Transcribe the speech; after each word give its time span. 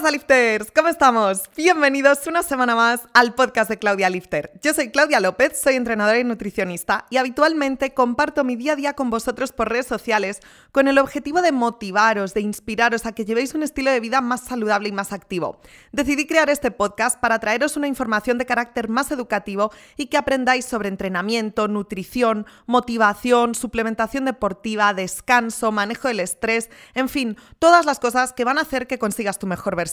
pasa, 0.00 0.12
lifters? 0.12 0.72
¿Cómo 0.74 0.88
estamos? 0.88 1.42
Bienvenidos 1.54 2.26
una 2.26 2.42
semana 2.42 2.74
más 2.74 3.02
al 3.12 3.34
podcast 3.34 3.68
de 3.68 3.78
Claudia 3.78 4.08
Lifter. 4.08 4.50
Yo 4.62 4.72
soy 4.72 4.90
Claudia 4.90 5.20
López, 5.20 5.60
soy 5.60 5.74
entrenadora 5.74 6.18
y 6.18 6.24
nutricionista 6.24 7.04
y 7.10 7.18
habitualmente 7.18 7.92
comparto 7.92 8.42
mi 8.42 8.56
día 8.56 8.72
a 8.72 8.76
día 8.76 8.94
con 8.94 9.10
vosotros 9.10 9.52
por 9.52 9.68
redes 9.68 9.86
sociales 9.86 10.40
con 10.72 10.88
el 10.88 10.96
objetivo 10.96 11.42
de 11.42 11.52
motivaros, 11.52 12.32
de 12.32 12.40
inspiraros 12.40 13.04
a 13.04 13.12
que 13.12 13.26
llevéis 13.26 13.54
un 13.54 13.62
estilo 13.62 13.90
de 13.90 14.00
vida 14.00 14.22
más 14.22 14.40
saludable 14.40 14.88
y 14.88 14.92
más 14.92 15.12
activo. 15.12 15.60
Decidí 15.92 16.26
crear 16.26 16.48
este 16.48 16.70
podcast 16.70 17.20
para 17.20 17.38
traeros 17.38 17.76
una 17.76 17.86
información 17.86 18.38
de 18.38 18.46
carácter 18.46 18.88
más 18.88 19.10
educativo 19.10 19.70
y 19.98 20.06
que 20.06 20.16
aprendáis 20.16 20.64
sobre 20.64 20.88
entrenamiento, 20.88 21.68
nutrición, 21.68 22.46
motivación, 22.64 23.54
suplementación 23.54 24.24
deportiva, 24.24 24.94
descanso, 24.94 25.72
manejo 25.72 26.08
del 26.08 26.20
estrés, 26.20 26.70
en 26.94 27.10
fin, 27.10 27.36
todas 27.58 27.84
las 27.84 28.00
cosas 28.00 28.32
que 28.32 28.44
van 28.44 28.56
a 28.56 28.62
hacer 28.62 28.86
que 28.86 28.98
consigas 28.98 29.38
tu 29.38 29.46
mejor 29.46 29.76
versión. 29.76 29.89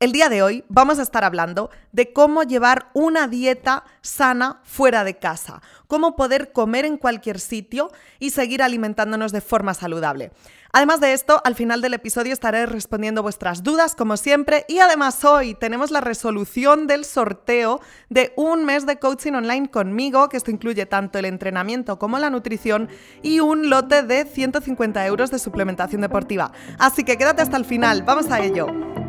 El 0.00 0.12
día 0.12 0.30
de 0.30 0.42
hoy 0.42 0.64
vamos 0.70 0.98
a 0.98 1.02
estar 1.02 1.24
hablando 1.24 1.68
de 1.92 2.10
cómo 2.14 2.42
llevar 2.42 2.88
una 2.94 3.28
dieta 3.28 3.84
sana 4.00 4.62
fuera 4.64 5.04
de 5.04 5.18
casa, 5.18 5.60
cómo 5.88 6.16
poder 6.16 6.52
comer 6.52 6.86
en 6.86 6.96
cualquier 6.96 7.38
sitio 7.38 7.90
y 8.18 8.30
seguir 8.30 8.62
alimentándonos 8.62 9.30
de 9.30 9.42
forma 9.42 9.74
saludable. 9.74 10.32
Además 10.72 11.00
de 11.00 11.12
esto, 11.12 11.42
al 11.44 11.54
final 11.54 11.82
del 11.82 11.92
episodio 11.92 12.32
estaré 12.32 12.64
respondiendo 12.64 13.22
vuestras 13.22 13.62
dudas 13.62 13.94
como 13.94 14.16
siempre 14.16 14.64
y 14.68 14.78
además 14.78 15.22
hoy 15.22 15.54
tenemos 15.54 15.90
la 15.90 16.00
resolución 16.00 16.86
del 16.86 17.04
sorteo 17.04 17.82
de 18.08 18.32
un 18.36 18.64
mes 18.64 18.86
de 18.86 18.98
coaching 18.98 19.32
online 19.32 19.68
conmigo, 19.68 20.30
que 20.30 20.38
esto 20.38 20.50
incluye 20.50 20.86
tanto 20.86 21.18
el 21.18 21.26
entrenamiento 21.26 21.98
como 21.98 22.18
la 22.18 22.30
nutrición 22.30 22.88
y 23.20 23.40
un 23.40 23.68
lote 23.68 24.02
de 24.02 24.24
150 24.24 25.04
euros 25.04 25.30
de 25.30 25.38
suplementación 25.38 26.00
deportiva. 26.00 26.52
Así 26.78 27.04
que 27.04 27.18
quédate 27.18 27.42
hasta 27.42 27.58
el 27.58 27.66
final, 27.66 28.02
vamos 28.02 28.30
a 28.30 28.40
ello. 28.40 28.99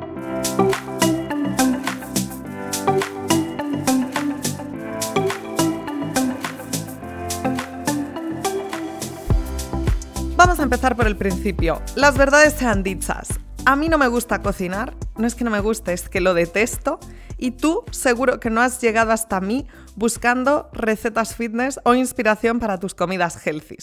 Vamos 10.36 10.60
a 10.60 10.64
empezar 10.64 10.96
por 10.96 11.06
el 11.06 11.16
principio. 11.16 11.82
Las 11.96 12.18
verdades 12.18 12.54
sean 12.54 12.82
dichas. 12.82 13.30
A 13.66 13.76
mí 13.76 13.90
no 13.90 14.00
me 14.00 14.08
gusta 14.08 14.42
cocinar, 14.42 14.96
no 15.16 15.28
es 15.28 15.36
que 15.36 15.44
no 15.44 15.52
me 15.52 15.60
guste, 15.60 15.94
es 15.94 16.10
que 16.10 16.20
lo 16.20 16.34
detesto. 16.34 17.00
Y 17.38 17.52
tú 17.52 17.84
seguro 17.92 18.40
que 18.40 18.50
no 18.50 18.60
has 18.62 18.82
llegado 18.82 19.12
hasta 19.12 19.40
mí 19.40 19.68
buscando 19.96 20.70
recetas 20.74 21.36
fitness 21.36 21.80
o 21.84 21.94
inspiración 21.94 22.60
para 22.60 22.80
tus 22.80 22.96
comidas 22.96 23.38
healthy. 23.46 23.78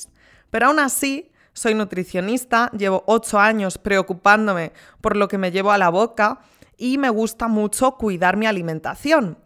Pero 0.51 0.67
aún 0.67 0.81
así, 0.81 1.31
soy 1.53 1.75
nutricionista, 1.75 2.71
llevo 2.77 3.05
8 3.07 3.39
años 3.39 3.79
preocupándome 3.79 4.73
por 5.01 5.17
lo 5.17 5.29
que 5.29 5.39
me 5.39 5.51
llevo 5.51 5.73
a 5.73 5.79
la 5.79 5.89
boca 5.89 6.41
y 6.77 6.99
me 6.99 7.11
gusta 7.11 7.49
mucho 7.49 7.93
cuidar 7.93 8.37
mi 8.37 8.47
alimentación. 8.47 9.39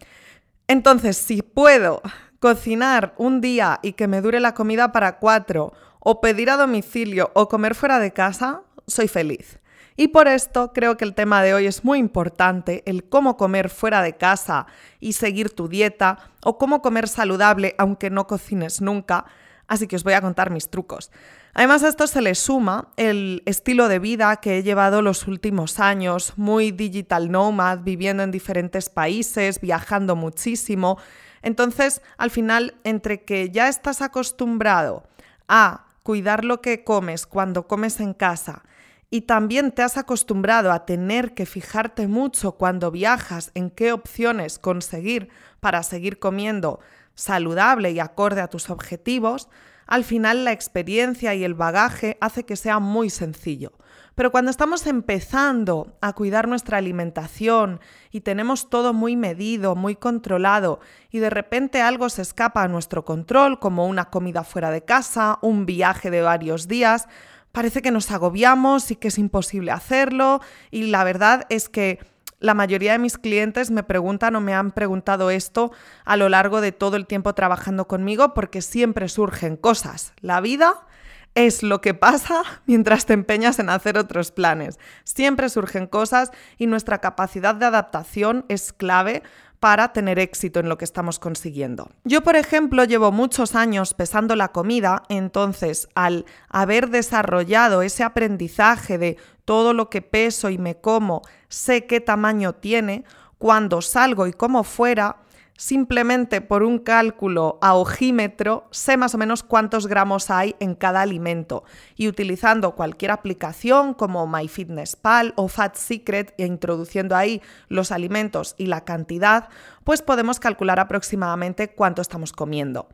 Entonces, 0.69 1.17
si 1.17 1.43
puedo 1.43 2.03
cocinar 2.39 3.15
un 3.17 3.41
día 3.41 3.79
y 3.83 3.93
que 3.93 4.09
me 4.09 4.21
dure 4.21 4.41
la 4.41 4.55
comida 4.55 4.93
para 4.93 5.19
cuatro 5.19 5.73
o 6.01 6.21
pedir 6.21 6.51
a 6.51 6.57
domicilio 6.57 7.31
o 7.35 7.49
comer 7.49 7.75
fuera 7.75 7.99
de 7.99 8.13
casa, 8.13 8.63
soy 8.87 9.09
feliz. 9.09 9.59
Y 9.97 10.09
por 10.09 10.27
esto 10.27 10.73
creo 10.73 10.97
que 10.97 11.05
el 11.05 11.15
tema 11.15 11.43
de 11.43 11.55
hoy 11.55 11.67
es 11.67 11.85
muy 11.85 11.99
importante, 11.99 12.83
el 12.87 13.05
cómo 13.05 13.37
comer 13.37 13.69
fuera 13.69 14.03
de 14.03 14.17
casa 14.17 14.67
y 15.01 15.13
seguir 15.13 15.51
tu 15.51 15.69
dieta, 15.69 16.19
o 16.45 16.59
cómo 16.59 16.81
comer 16.83 17.09
saludable 17.09 17.75
aunque 17.79 18.11
no 18.11 18.27
cocines 18.27 18.81
nunca, 18.81 19.27
así 19.69 19.87
que 19.87 19.97
os 19.97 20.05
voy 20.05 20.15
a 20.15 20.21
contar 20.21 20.51
mis 20.51 20.71
trucos. 20.71 21.13
Además 21.55 21.83
a 21.83 21.89
esto 21.89 22.07
se 22.07 22.23
le 22.23 22.35
suma 22.35 22.89
el 22.97 23.43
estilo 23.45 23.89
de 23.89 23.99
vida 23.99 24.37
que 24.37 24.59
he 24.59 24.63
llevado 24.63 25.03
los 25.03 25.27
últimos 25.27 25.81
años, 25.81 26.33
muy 26.37 26.71
digital 26.71 27.31
nomad, 27.31 27.81
viviendo 27.81 28.23
en 28.23 28.31
diferentes 28.31 28.89
países, 28.89 29.61
viajando 29.61 30.17
muchísimo. 30.17 30.99
Entonces, 31.43 32.01
al 32.17 32.31
final, 32.31 32.75
entre 32.85 33.25
que 33.25 33.51
ya 33.51 33.69
estás 33.69 34.01
acostumbrado 34.01 35.05
a 35.47 35.89
cuidar 36.03 36.45
lo 36.45 36.63
que 36.63 36.85
comes 36.85 37.27
cuando 37.27 37.69
comes 37.69 38.01
en 38.01 38.15
casa 38.15 38.63
y 39.11 39.23
también 39.23 39.73
te 39.73 39.83
has 39.83 39.99
acostumbrado 39.99 40.73
a 40.73 40.87
tener 40.87 41.35
que 41.35 41.45
fijarte 41.45 42.09
mucho 42.09 42.53
cuando 42.53 42.91
viajas 42.91 43.51
en 43.55 43.69
qué 43.69 43.93
opciones 43.93 44.59
conseguir 44.59 45.29
para 45.61 45.83
seguir 45.83 46.19
comiendo 46.19 46.81
saludable 47.15 47.91
y 47.91 48.01
acorde 48.01 48.41
a 48.41 48.49
tus 48.49 48.71
objetivos, 48.71 49.51
al 49.87 50.05
final 50.05 50.45
la 50.45 50.53
experiencia 50.53 51.35
y 51.35 51.45
el 51.45 51.55
bagaje 51.55 52.19
hace 52.21 52.45
que 52.45 52.57
sea 52.57 52.79
muy 52.79 53.11
sencillo. 53.11 53.73
Pero 54.15 54.31
cuando 54.31 54.51
estamos 54.51 54.87
empezando 54.87 55.97
a 56.03 56.13
cuidar 56.13 56.47
nuestra 56.47 56.79
alimentación 56.79 57.81
y 58.11 58.21
tenemos 58.21 58.69
todo 58.69 58.93
muy 58.93 59.17
medido, 59.17 59.75
muy 59.75 59.97
controlado, 59.97 60.81
y 61.11 61.19
de 61.19 61.31
repente 61.31 61.81
algo 61.81 62.11
se 62.11 62.23
escapa 62.23 62.63
a 62.63 62.69
nuestro 62.69 63.05
control, 63.05 63.59
como 63.59 63.87
una 63.87 64.11
comida 64.11 64.45
fuera 64.45 64.71
de 64.71 64.85
casa, 64.85 65.39
un 65.41 65.65
viaje 65.65 66.11
de 66.11 66.21
varios 66.21 66.69
días, 66.69 67.09
parece 67.53 67.81
que 67.81 67.91
nos 67.91 68.11
agobiamos 68.11 68.91
y 68.91 68.97
que 68.97 69.09
es 69.09 69.19
imposible 69.19 69.73
hacerlo, 69.73 70.41
y 70.71 70.85
la 70.85 71.05
verdad 71.05 71.47
es 71.49 71.71
que 71.71 71.99
la 72.43 72.55
mayoría 72.55 72.93
de 72.93 72.99
mis 72.99 73.17
clientes 73.17 73.71
me 73.71 73.83
preguntan 73.83 74.37
o 74.37 74.41
me 74.41 74.53
han 74.53 74.73
preguntado 74.73 75.31
esto 75.31 75.73
a 76.05 76.17
lo 76.17 76.29
largo 76.29 76.61
de 76.61 76.73
todo 76.73 76.97
el 76.97 77.07
tiempo 77.07 77.35
trabajando 77.35 77.87
conmigo 77.87 78.35
porque 78.35 78.61
siempre 78.61 79.09
surgen 79.09 79.57
cosas. 79.57 80.13
La 80.21 80.41
vida 80.41 80.87
es 81.35 81.63
lo 81.63 81.81
que 81.81 81.95
pasa 81.95 82.43
mientras 82.67 83.07
te 83.07 83.15
empeñas 83.15 83.59
en 83.59 83.71
hacer 83.71 83.97
otros 83.97 84.33
planes. 84.33 84.79
Siempre 85.05 85.49
surgen 85.49 85.87
cosas 85.87 86.31
y 86.59 86.67
nuestra 86.67 86.99
capacidad 86.99 87.55
de 87.55 87.67
adaptación 87.67 88.45
es 88.49 88.73
clave 88.73 89.23
para 89.63 89.93
tener 89.93 90.19
éxito 90.19 90.59
en 90.59 90.69
lo 90.69 90.77
que 90.77 90.85
estamos 90.85 91.21
consiguiendo. 91.21 91.89
Yo, 92.03 92.23
por 92.23 92.35
ejemplo, 92.35 92.83
llevo 92.83 93.13
muchos 93.13 93.55
años 93.55 93.95
pesando 93.95 94.35
la 94.35 94.49
comida, 94.49 95.05
entonces 95.09 95.89
al 95.95 96.27
haber 96.49 96.91
desarrollado 96.91 97.83
ese 97.83 98.03
aprendizaje 98.03 98.99
de 98.99 99.19
todo 99.45 99.73
lo 99.73 99.89
que 99.89 100.03
peso 100.03 100.51
y 100.51 100.59
me 100.59 100.81
como, 100.81 101.23
sé 101.53 101.87
qué 101.87 102.01
tamaño 102.01 102.55
tiene, 102.55 103.05
cuando 103.39 103.83
salgo 103.83 104.27
y 104.27 104.33
como 104.33 104.65
fuera, 104.65 105.17
simplemente 105.57 106.41
por 106.41 106.63
un 106.63 106.79
cálculo 106.79 107.59
a 107.61 107.75
ojímetro 107.75 108.67
sé 108.71 108.97
más 108.97 109.15
o 109.15 109.19
menos 109.19 109.43
cuántos 109.43 109.87
gramos 109.87 110.31
hay 110.31 110.57
en 110.61 110.75
cada 110.75 111.03
alimento 111.03 111.63
y 111.95 112.09
utilizando 112.09 112.75
cualquier 112.75 113.11
aplicación 113.11 113.95
como 113.95 114.27
MyFitnessPal 114.27 115.35
o 115.37 115.49
Fat 115.49 115.77
Secret 115.77 116.35
e 116.39 116.47
introduciendo 116.47 117.15
ahí 117.15 117.43
los 117.69 117.93
alimentos 117.93 118.55
y 118.57 118.67
la 118.67 118.85
cantidad, 118.85 119.51
pues 119.85 120.01
podemos 120.01 120.41
calcular 120.41 120.81
aproximadamente 120.81 121.69
cuánto 121.69 122.01
estamos 122.01 122.33
comiendo. 122.33 122.89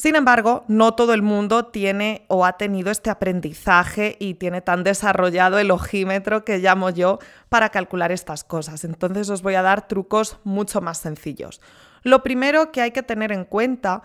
Sin 0.00 0.16
embargo, 0.16 0.64
no 0.66 0.94
todo 0.94 1.12
el 1.12 1.20
mundo 1.20 1.66
tiene 1.66 2.24
o 2.28 2.46
ha 2.46 2.54
tenido 2.54 2.90
este 2.90 3.10
aprendizaje 3.10 4.16
y 4.18 4.32
tiene 4.32 4.62
tan 4.62 4.82
desarrollado 4.82 5.58
el 5.58 5.70
ojímetro 5.70 6.42
que 6.42 6.56
llamo 6.56 6.88
yo 6.88 7.18
para 7.50 7.68
calcular 7.68 8.10
estas 8.10 8.42
cosas. 8.42 8.84
Entonces 8.84 9.28
os 9.28 9.42
voy 9.42 9.56
a 9.56 9.62
dar 9.62 9.88
trucos 9.88 10.38
mucho 10.42 10.80
más 10.80 10.96
sencillos. 10.96 11.60
Lo 12.02 12.22
primero 12.22 12.72
que 12.72 12.80
hay 12.80 12.92
que 12.92 13.02
tener 13.02 13.30
en 13.30 13.44
cuenta 13.44 14.00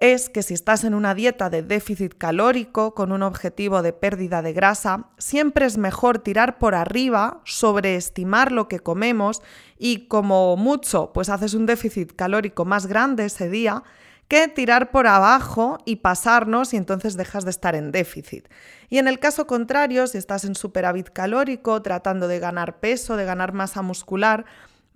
es 0.00 0.30
que 0.30 0.42
si 0.42 0.54
estás 0.54 0.82
en 0.82 0.94
una 0.94 1.14
dieta 1.14 1.50
de 1.50 1.62
déficit 1.62 2.16
calórico 2.16 2.94
con 2.94 3.12
un 3.12 3.22
objetivo 3.22 3.82
de 3.82 3.92
pérdida 3.92 4.40
de 4.40 4.54
grasa, 4.54 5.08
siempre 5.18 5.66
es 5.66 5.76
mejor 5.76 6.20
tirar 6.20 6.58
por 6.58 6.74
arriba, 6.74 7.42
sobreestimar 7.44 8.50
lo 8.50 8.66
que 8.66 8.80
comemos 8.80 9.42
y 9.76 10.08
como 10.08 10.56
mucho, 10.56 11.12
pues 11.12 11.28
haces 11.28 11.52
un 11.52 11.66
déficit 11.66 12.16
calórico 12.16 12.64
más 12.64 12.86
grande 12.86 13.26
ese 13.26 13.50
día 13.50 13.84
que 14.28 14.48
tirar 14.48 14.90
por 14.90 15.06
abajo 15.06 15.78
y 15.84 15.96
pasarnos 15.96 16.74
y 16.74 16.76
entonces 16.76 17.16
dejas 17.16 17.44
de 17.44 17.50
estar 17.50 17.74
en 17.74 17.92
déficit. 17.92 18.48
Y 18.88 18.98
en 18.98 19.08
el 19.08 19.18
caso 19.18 19.46
contrario, 19.46 20.06
si 20.06 20.18
estás 20.18 20.44
en 20.44 20.54
superávit 20.54 21.10
calórico, 21.10 21.82
tratando 21.82 22.28
de 22.28 22.38
ganar 22.38 22.80
peso, 22.80 23.16
de 23.16 23.24
ganar 23.24 23.52
masa 23.52 23.82
muscular, 23.82 24.44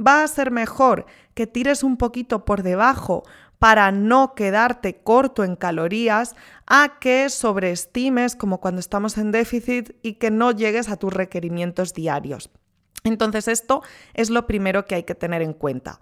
va 0.05 0.23
a 0.23 0.29
ser 0.29 0.51
mejor 0.51 1.07
que 1.35 1.47
tires 1.47 1.83
un 1.83 1.97
poquito 1.97 2.45
por 2.45 2.63
debajo 2.63 3.25
para 3.59 3.91
no 3.91 4.35
quedarte 4.35 5.03
corto 5.03 5.43
en 5.43 5.57
calorías 5.57 6.37
a 6.67 6.99
que 7.01 7.29
sobreestimes 7.29 8.37
como 8.37 8.61
cuando 8.61 8.81
estamos 8.81 9.19
en 9.19 9.33
déficit 9.33 9.97
y 10.03 10.15
que 10.15 10.31
no 10.31 10.53
llegues 10.53 10.89
a 10.89 10.97
tus 10.97 11.13
requerimientos 11.13 11.93
diarios. 11.93 12.51
Entonces 13.05 13.49
esto 13.49 13.83
es 14.15 14.31
lo 14.31 14.47
primero 14.47 14.87
que 14.87 14.95
hay 14.95 15.03
que 15.03 15.15
tener 15.15 15.43
en 15.43 15.53
cuenta. 15.53 16.01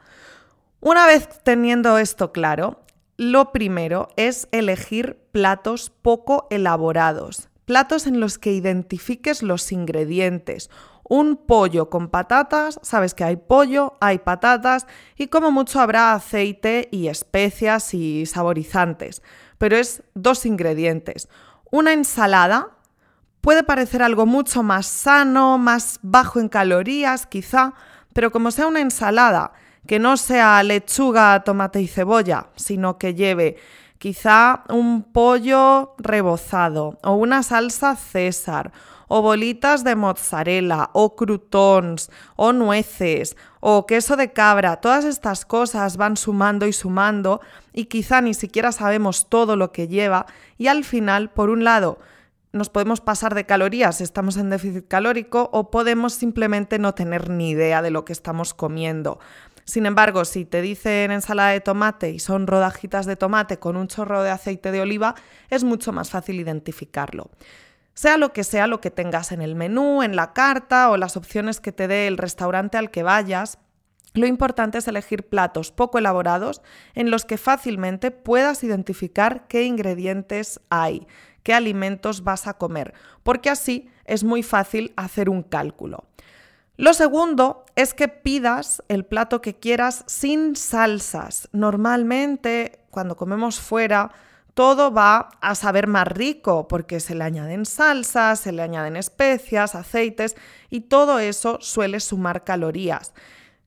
Una 0.81 1.07
vez 1.07 1.29
teniendo 1.43 1.99
esto 1.99 2.33
claro, 2.33 2.85
lo 3.17 3.53
primero 3.53 4.09
es 4.17 4.49
elegir 4.53 5.19
platos 5.33 5.91
poco 5.91 6.47
elaborados, 6.51 7.49
platos 7.65 8.07
en 8.07 8.21
los 8.21 8.39
que 8.39 8.53
identifiques 8.53 9.43
los 9.43 9.73
ingredientes 9.73 10.71
un 11.09 11.37
pollo 11.37 11.89
con 11.89 12.09
patatas, 12.09 12.81
sabes 12.83 13.15
que 13.15 13.23
hay 13.23 13.37
pollo, 13.37 13.95
hay 14.01 14.19
patatas 14.19 14.89
y 15.17 15.29
como 15.29 15.53
mucho 15.53 15.81
habrá 15.81 16.13
aceite 16.13 16.89
y 16.91 17.07
especias 17.07 17.95
y 17.95 18.27
saborizantes, 18.27 19.23
pero 19.57 19.77
es 19.77 20.03
dos 20.15 20.45
ingredientes. 20.47 21.29
Una 21.71 21.93
ensalada 21.93 22.77
Puede 23.47 23.63
parecer 23.63 24.03
algo 24.03 24.27
mucho 24.27 24.65
más 24.65 24.87
sano, 24.87 25.57
más 25.57 26.01
bajo 26.03 26.41
en 26.41 26.49
calorías 26.49 27.27
quizá, 27.29 27.75
pero 28.13 28.33
como 28.33 28.51
sea 28.51 28.67
una 28.67 28.81
ensalada, 28.81 29.53
que 29.87 29.99
no 29.99 30.17
sea 30.17 30.63
lechuga, 30.63 31.43
tomate 31.45 31.81
y 31.81 31.89
cebolla, 31.89 32.49
sino 32.57 32.99
que 32.99 33.15
lleve 33.15 33.57
quizá 33.99 34.65
un 34.69 35.03
pollo 35.03 35.95
rebozado 35.99 36.99
o 37.03 37.15
una 37.15 37.43
salsa 37.43 37.97
César 37.97 38.73
o 39.09 39.23
bolitas 39.23 39.85
de 39.85 39.95
mozzarella 39.95 40.91
o 40.93 41.15
croutons 41.15 42.11
o 42.37 42.53
nueces 42.53 43.37
o 43.61 43.87
queso 43.87 44.17
de 44.17 44.33
cabra, 44.33 44.77
todas 44.77 45.05
estas 45.05 45.45
cosas 45.45 45.97
van 45.97 46.17
sumando 46.17 46.67
y 46.67 46.73
sumando 46.73 47.41
y 47.73 47.87
quizá 47.87 48.21
ni 48.21 48.35
siquiera 48.35 48.73
sabemos 48.73 49.29
todo 49.29 49.57
lo 49.57 49.73
que 49.73 49.89
lleva 49.89 50.27
y 50.59 50.67
al 50.67 50.85
final, 50.85 51.31
por 51.31 51.51
un 51.51 51.65
lado, 51.65 51.99
nos 52.53 52.71
podemos 52.71 53.01
pasar 53.01 53.35
de 53.35 53.45
calorías, 53.45 54.01
estamos 54.01 54.37
en 54.37 54.51
déficit 54.51 54.89
calórico 54.89 55.51
o 55.53 55.71
podemos 55.71 56.15
simplemente 56.15 56.79
no 56.79 56.95
tener 56.95 57.29
ni 57.29 57.51
idea 57.51 57.83
de 57.83 57.91
lo 57.91 58.05
que 58.05 58.13
estamos 58.13 58.55
comiendo. 58.55 59.19
Sin 59.67 59.85
embargo, 59.85 60.25
si 60.25 60.45
te 60.45 60.63
dicen 60.63 61.11
ensalada 61.11 61.51
de 61.51 61.61
tomate 61.61 62.11
y 62.11 62.21
son 62.21 62.47
rodajitas 62.47 63.05
de 63.05 63.17
tomate 63.17 63.59
con 63.59 63.77
un 63.77 63.89
chorro 63.89 64.23
de 64.23 64.31
aceite 64.31 64.71
de 64.71 64.81
oliva, 64.81 65.17
es 65.51 65.65
mucho 65.65 65.93
más 65.93 66.09
fácil 66.09 66.39
identificarlo. 66.39 67.31
Sea 67.93 68.17
lo 68.17 68.33
que 68.33 68.45
sea 68.45 68.69
lo 68.69 68.81
que 68.81 68.93
tengas 68.93 69.33
en 69.33 69.43
el 69.43 69.57
menú, 69.57 70.05
en 70.05 70.15
la 70.15 70.33
carta 70.33 70.89
o 70.91 70.97
las 70.97 71.17
opciones 71.17 71.61
que 71.61 71.73
te 71.73 71.89
dé 71.89 72.07
el 72.07 72.17
restaurante 72.17 72.79
al 72.79 72.93
que 72.93 73.03
vayas, 73.03 73.59
lo 74.15 74.27
importante 74.27 74.79
es 74.79 74.87
elegir 74.87 75.29
platos 75.29 75.73
poco 75.73 75.99
elaborados 75.99 76.63
en 76.95 77.11
los 77.11 77.25
que 77.25 77.37
fácilmente 77.37 78.13
puedas 78.13 78.63
identificar 78.63 79.49
qué 79.49 79.65
ingredientes 79.65 80.61
hay, 80.71 81.09
qué 81.43 81.55
alimentos 81.55 82.23
vas 82.23 82.47
a 82.47 82.55
comer, 82.55 82.95
porque 83.25 83.51
así 83.51 83.91
es 84.05 84.23
muy 84.23 84.45
fácil 84.45 84.93
hacer 84.97 85.29
un 85.29 85.43
cálculo. 85.43 86.05
Lo 86.77 86.93
segundo 86.93 87.65
es 87.75 87.95
que 87.95 88.09
pidas 88.09 88.83
el 88.89 89.05
plato 89.05 89.41
que 89.41 89.59
quieras 89.59 90.05
sin 90.07 90.57
salsas. 90.57 91.49
Normalmente, 91.53 92.81
cuando 92.91 93.17
comemos 93.17 93.61
fuera, 93.61 94.13
todo 94.53 94.93
va 94.93 95.31
a 95.41 95.55
saber 95.55 95.87
más 95.87 96.09
rico 96.09 96.69
porque 96.69 97.01
se 97.01 97.15
le 97.15 97.25
añaden 97.25 97.67
salsas, 97.67 98.41
se 98.41 98.53
le 98.53 98.63
añaden 98.63 98.97
especias, 98.97 99.75
aceites 99.75 100.37
y 100.71 100.83
todo 100.83 101.19
eso 101.19 101.59
suele 101.61 102.01
sumar 102.01 102.45
calorías. 102.45 103.13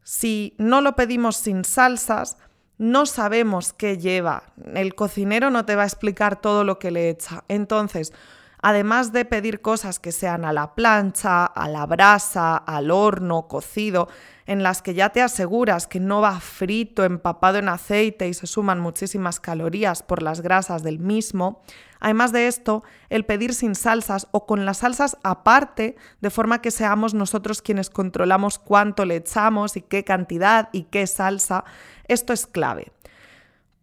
Si 0.03 0.55
no 0.57 0.81
lo 0.81 0.95
pedimos 0.95 1.35
sin 1.37 1.63
salsas, 1.63 2.37
no 2.79 3.05
sabemos 3.05 3.73
qué 3.73 3.97
lleva. 3.97 4.43
El 4.73 4.95
cocinero 4.95 5.51
no 5.51 5.65
te 5.65 5.75
va 5.75 5.83
a 5.83 5.87
explicar 5.87 6.41
todo 6.41 6.63
lo 6.63 6.79
que 6.79 6.89
le 6.89 7.09
echa. 7.09 7.43
Entonces, 7.47 8.13
además 8.61 9.11
de 9.11 9.25
pedir 9.25 9.61
cosas 9.61 9.99
que 9.99 10.11
sean 10.11 10.45
a 10.45 10.53
la 10.53 10.75
plancha, 10.75 11.45
a 11.45 11.67
la 11.69 11.85
brasa, 11.85 12.57
al 12.57 12.91
horno, 12.91 13.47
cocido, 13.47 14.07
en 14.45 14.63
las 14.63 14.81
que 14.81 14.95
ya 14.95 15.09
te 15.09 15.21
aseguras 15.21 15.85
que 15.85 15.99
no 15.99 16.21
va 16.21 16.39
frito, 16.39 17.03
empapado 17.03 17.59
en 17.59 17.69
aceite 17.69 18.27
y 18.27 18.33
se 18.33 18.47
suman 18.47 18.79
muchísimas 18.79 19.39
calorías 19.39 20.01
por 20.01 20.23
las 20.23 20.41
grasas 20.41 20.81
del 20.81 20.99
mismo. 20.99 21.61
Además 21.99 22.31
de 22.31 22.47
esto, 22.47 22.83
el 23.09 23.25
pedir 23.25 23.53
sin 23.53 23.75
salsas 23.75 24.27
o 24.31 24.45
con 24.45 24.65
las 24.65 24.77
salsas 24.77 25.17
aparte, 25.23 25.97
de 26.21 26.29
forma 26.29 26.61
que 26.61 26.71
seamos 26.71 27.13
nosotros 27.13 27.61
quienes 27.61 27.89
controlamos 27.89 28.57
cuánto 28.57 29.05
le 29.05 29.17
echamos 29.17 29.77
y 29.77 29.81
qué 29.81 30.03
cantidad 30.03 30.69
y 30.71 30.83
qué 30.83 31.05
salsa, 31.05 31.63
esto 32.07 32.33
es 32.33 32.47
clave. 32.47 32.91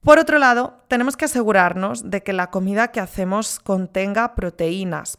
Por 0.06 0.20
otro 0.20 0.38
lado, 0.38 0.84
tenemos 0.86 1.16
que 1.16 1.24
asegurarnos 1.24 2.12
de 2.12 2.22
que 2.22 2.32
la 2.32 2.52
comida 2.52 2.92
que 2.92 3.00
hacemos 3.00 3.58
contenga 3.58 4.36
proteínas. 4.36 5.18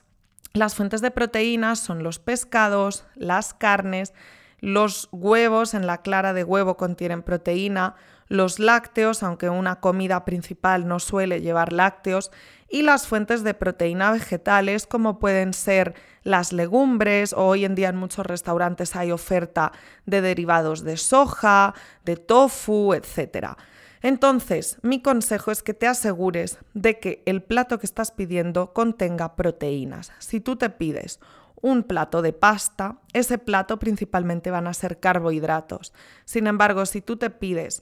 Las 0.54 0.76
fuentes 0.76 1.02
de 1.02 1.12
proteínas 1.12 1.80
son 1.80 2.04
los 2.04 2.20
pescados, 2.20 3.04
las 3.14 3.54
carnes, 3.54 4.14
los 4.62 5.10
huevos 5.12 5.74
en 5.74 5.88
la 5.88 5.98
clara 5.98 6.32
de 6.32 6.46
huevo 6.46 6.78
contienen 6.78 7.22
proteína, 7.22 7.96
los 8.30 8.60
lácteos, 8.60 9.24
aunque 9.24 9.50
una 9.50 9.82
comida 9.82 10.24
principal 10.24 10.88
no 10.88 11.00
suele 11.00 11.42
llevar 11.42 11.74
lácteos, 11.74 12.32
y 12.70 12.84
las 12.84 13.08
fuentes 13.08 13.44
de 13.44 13.54
proteína 13.54 14.12
vegetales 14.12 14.88
como 14.88 15.20
pueden 15.20 15.52
ser 15.54 15.96
las 16.24 16.54
legumbres 16.54 17.34
o 17.34 17.46
hoy 17.46 17.66
en 17.66 17.76
día 17.76 17.90
en 17.90 17.98
muchos 17.98 18.26
restaurantes 18.26 18.96
hay 18.96 19.12
oferta 19.12 19.74
de 20.06 20.22
derivados 20.22 20.86
de 20.86 20.96
soja, 20.96 21.74
de 22.06 22.16
tofu, 22.16 22.94
etc. 22.94 23.58
Entonces, 24.02 24.78
mi 24.82 25.02
consejo 25.02 25.52
es 25.52 25.64
que 25.64 25.74
te 25.74 25.88
asegures 25.88 26.60
de 26.74 27.00
que 27.00 27.24
el 27.26 27.42
plato 27.42 27.80
que 27.80 27.86
estás 27.86 28.12
pidiendo 28.12 28.74
contenga 28.74 29.36
proteínas. 29.36 30.12
Si 30.20 30.40
tú 30.40 30.56
te 30.56 30.70
pides 30.70 31.20
un 31.62 31.84
plato 31.84 32.22
de 32.22 32.34
pasta, 32.34 33.00
ese 33.14 33.38
plato 33.38 33.80
principalmente 33.80 34.52
van 34.52 34.68
a 34.68 34.74
ser 34.74 35.00
carbohidratos. 35.00 35.94
Sin 36.26 36.48
embargo, 36.48 36.86
si 36.86 37.02
tú 37.02 37.18
te 37.18 37.30
pides 37.30 37.82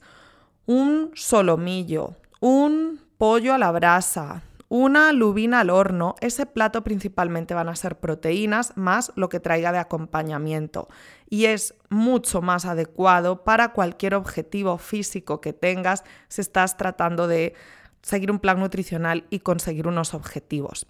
un 0.65 1.11
solomillo, 1.13 2.15
un 2.39 3.01
pollo 3.17 3.53
a 3.53 3.57
la 3.57 3.71
brasa, 3.71 4.43
una 4.67 5.11
lubina 5.13 5.59
al 5.59 5.69
horno, 5.69 6.15
ese 6.21 6.45
plato 6.45 6.83
principalmente 6.83 7.53
van 7.53 7.69
a 7.69 7.75
ser 7.75 7.99
proteínas 7.99 8.75
más 8.75 9.11
lo 9.15 9.29
que 9.29 9.39
traiga 9.39 9.71
de 9.71 9.77
acompañamiento 9.77 10.87
y 11.29 11.45
es 11.45 11.75
mucho 11.89 12.41
más 12.41 12.65
adecuado 12.65 13.43
para 13.43 13.73
cualquier 13.73 14.15
objetivo 14.15 14.77
físico 14.77 15.39
que 15.39 15.53
tengas 15.53 16.03
si 16.27 16.41
estás 16.41 16.77
tratando 16.77 17.27
de 17.27 17.53
seguir 18.01 18.31
un 18.31 18.39
plan 18.39 18.59
nutricional 18.59 19.25
y 19.29 19.39
conseguir 19.39 19.87
unos 19.87 20.13
objetivos. 20.13 20.87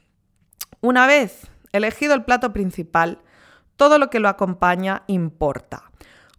Una 0.82 1.08
vez 1.08 1.48
elegido 1.72 2.14
el 2.14 2.24
plato 2.24 2.54
principal, 2.54 3.22
todo 3.76 4.00
lo 4.00 4.10
que 4.10 4.20
lo 4.20 4.30
acompaña 4.30 5.04
importa. 5.08 5.92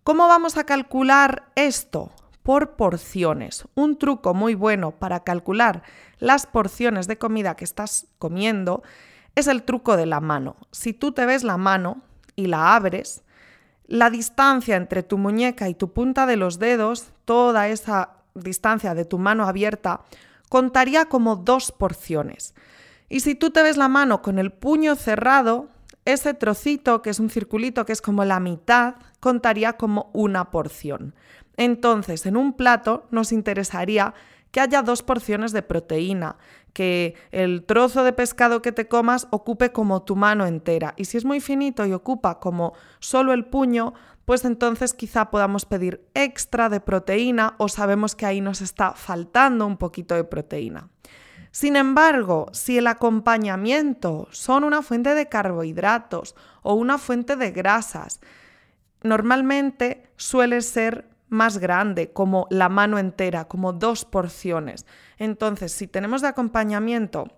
¿Cómo 0.05 0.29
vamos 0.29 0.57
a 0.57 0.65
calcular 0.65 1.51
esto? 1.55 2.13
Por 2.43 2.77
porciones. 2.77 3.65
Un 3.75 3.99
truco 3.99 4.35
muy 4.35 4.55
bueno 4.55 4.93
para 4.93 5.25
calcular 5.25 5.83
las 6.19 6.47
porciones 6.47 7.07
de 7.07 7.19
comida 7.19 7.57
que 7.57 7.65
estás 7.65 8.07
comiendo 8.19 8.83
es 9.35 9.47
el 9.47 9.63
truco 9.63 9.97
de 9.97 10.07
la 10.07 10.21
mano. 10.21 10.57
Si 10.71 10.93
tú 10.93 11.13
te 11.13 11.27
ves 11.27 11.45
la 11.45 11.57
mano 11.57 12.03
y 12.35 12.47
la 12.47 12.75
abres, 12.75 13.23
la 13.87 14.11
distancia 14.11 14.77
entre 14.77 15.03
tu 15.03 15.19
muñeca 15.19 15.69
y 15.69 15.75
tu 15.75 15.93
punta 15.93 16.27
de 16.27 16.37
los 16.37 16.59
dedos, 16.59 17.13
toda 17.25 17.69
esa 17.69 18.11
distancia 18.35 18.95
de 18.95 19.05
tu 19.05 19.19
mano 19.19 19.47
abierta, 19.47 20.01
contaría 20.49 21.07
como 21.07 21.37
dos 21.37 21.73
porciones. 21.73 22.55
Y 23.09 23.21
si 23.21 23.35
tú 23.35 23.51
te 23.51 23.63
ves 23.63 23.77
la 23.77 23.89
mano 23.89 24.23
con 24.23 24.39
el 24.39 24.53
puño 24.53 24.97
cerrado, 24.97 25.69
ese 26.05 26.35
trocito, 26.35 27.03
que 27.03 27.11
es 27.11 27.21
un 27.21 27.31
circulito 27.31 27.85
que 27.85 27.93
es 27.93 28.01
como 28.01 28.25
la 28.25 28.41
mitad, 28.41 28.95
contaría 29.21 29.75
como 29.75 30.11
una 30.13 30.51
porción. 30.51 31.15
Entonces, 31.57 32.27
en 32.27 32.37
un 32.37 32.53
plato 32.53 33.07
nos 33.11 33.33
interesaría 33.33 34.15
que 34.57 34.61
haya 34.63 34.81
dos 34.81 35.03
porciones 35.03 35.53
de 35.53 35.61
proteína, 35.61 36.39
que 36.73 37.15
el 37.31 37.67
trozo 37.67 38.05
de 38.05 38.15
pescado 38.15 38.63
que 38.63 38.73
te 38.73 38.89
comas 38.89 39.29
ocupe 39.31 39.71
como 39.71 40.03
tu 40.03 40.17
mano 40.17 40.47
entera. 40.47 40.95
Y 40.97 41.05
si 41.05 41.19
es 41.19 41.27
muy 41.27 41.41
finito 41.41 41.85
y 41.85 41.93
ocupa 41.93 42.41
como 42.41 42.73
solo 42.99 43.35
el 43.35 43.45
puño, 43.45 43.93
pues 44.25 44.47
entonces 44.47 44.95
quizá 44.95 45.31
podamos 45.31 45.67
pedir 45.67 46.09
extra 46.15 46.71
de 46.71 46.81
proteína 46.81 47.55
o 47.59 47.69
sabemos 47.69 48.15
que 48.15 48.25
ahí 48.25 48.41
nos 48.41 48.63
está 48.63 48.93
faltando 48.93 49.67
un 49.67 49.77
poquito 49.77 50.15
de 50.15 50.25
proteína. 50.25 50.89
Sin 51.51 51.77
embargo, 51.77 52.47
si 52.53 52.79
el 52.79 52.87
acompañamiento 52.87 54.27
son 54.31 54.65
una 54.65 54.81
fuente 54.81 55.15
de 55.15 55.29
carbohidratos 55.29 56.35
o 56.63 56.73
una 56.73 56.97
fuente 56.97 57.37
de 57.37 57.51
grasas, 57.51 58.21
normalmente 59.03 60.09
suele 60.17 60.63
ser 60.63 61.15
más 61.29 61.59
grande, 61.59 62.13
como 62.13 62.47
la 62.51 62.69
mano 62.69 62.99
entera, 62.99 63.47
como 63.47 63.73
dos 63.73 64.05
porciones. 64.05 64.87
Entonces, 65.19 65.73
si 65.73 65.87
tenemos 65.87 66.23
de 66.23 66.29
acompañamiento 66.29 67.29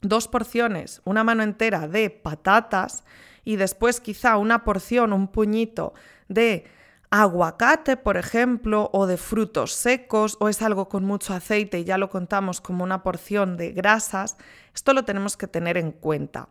dos 0.00 0.28
porciones, 0.28 1.00
una 1.04 1.24
mano 1.24 1.42
entera 1.42 1.88
de 1.88 2.10
patatas 2.10 3.04
y 3.44 3.56
después 3.56 4.00
quizá 4.00 4.36
una 4.36 4.64
porción, 4.64 5.12
un 5.12 5.28
puñito 5.28 5.94
de 6.28 6.64
aguacate, 7.10 7.96
por 7.96 8.16
ejemplo, 8.16 8.90
o 8.92 9.06
de 9.06 9.16
frutos 9.16 9.72
secos, 9.72 10.36
o 10.40 10.48
es 10.48 10.62
algo 10.62 10.88
con 10.88 11.04
mucho 11.04 11.32
aceite 11.32 11.78
y 11.78 11.84
ya 11.84 11.98
lo 11.98 12.10
contamos 12.10 12.60
como 12.60 12.82
una 12.82 13.02
porción 13.02 13.56
de 13.56 13.72
grasas, 13.72 14.36
esto 14.74 14.92
lo 14.92 15.04
tenemos 15.04 15.36
que 15.36 15.46
tener 15.46 15.76
en 15.76 15.92
cuenta. 15.92 16.48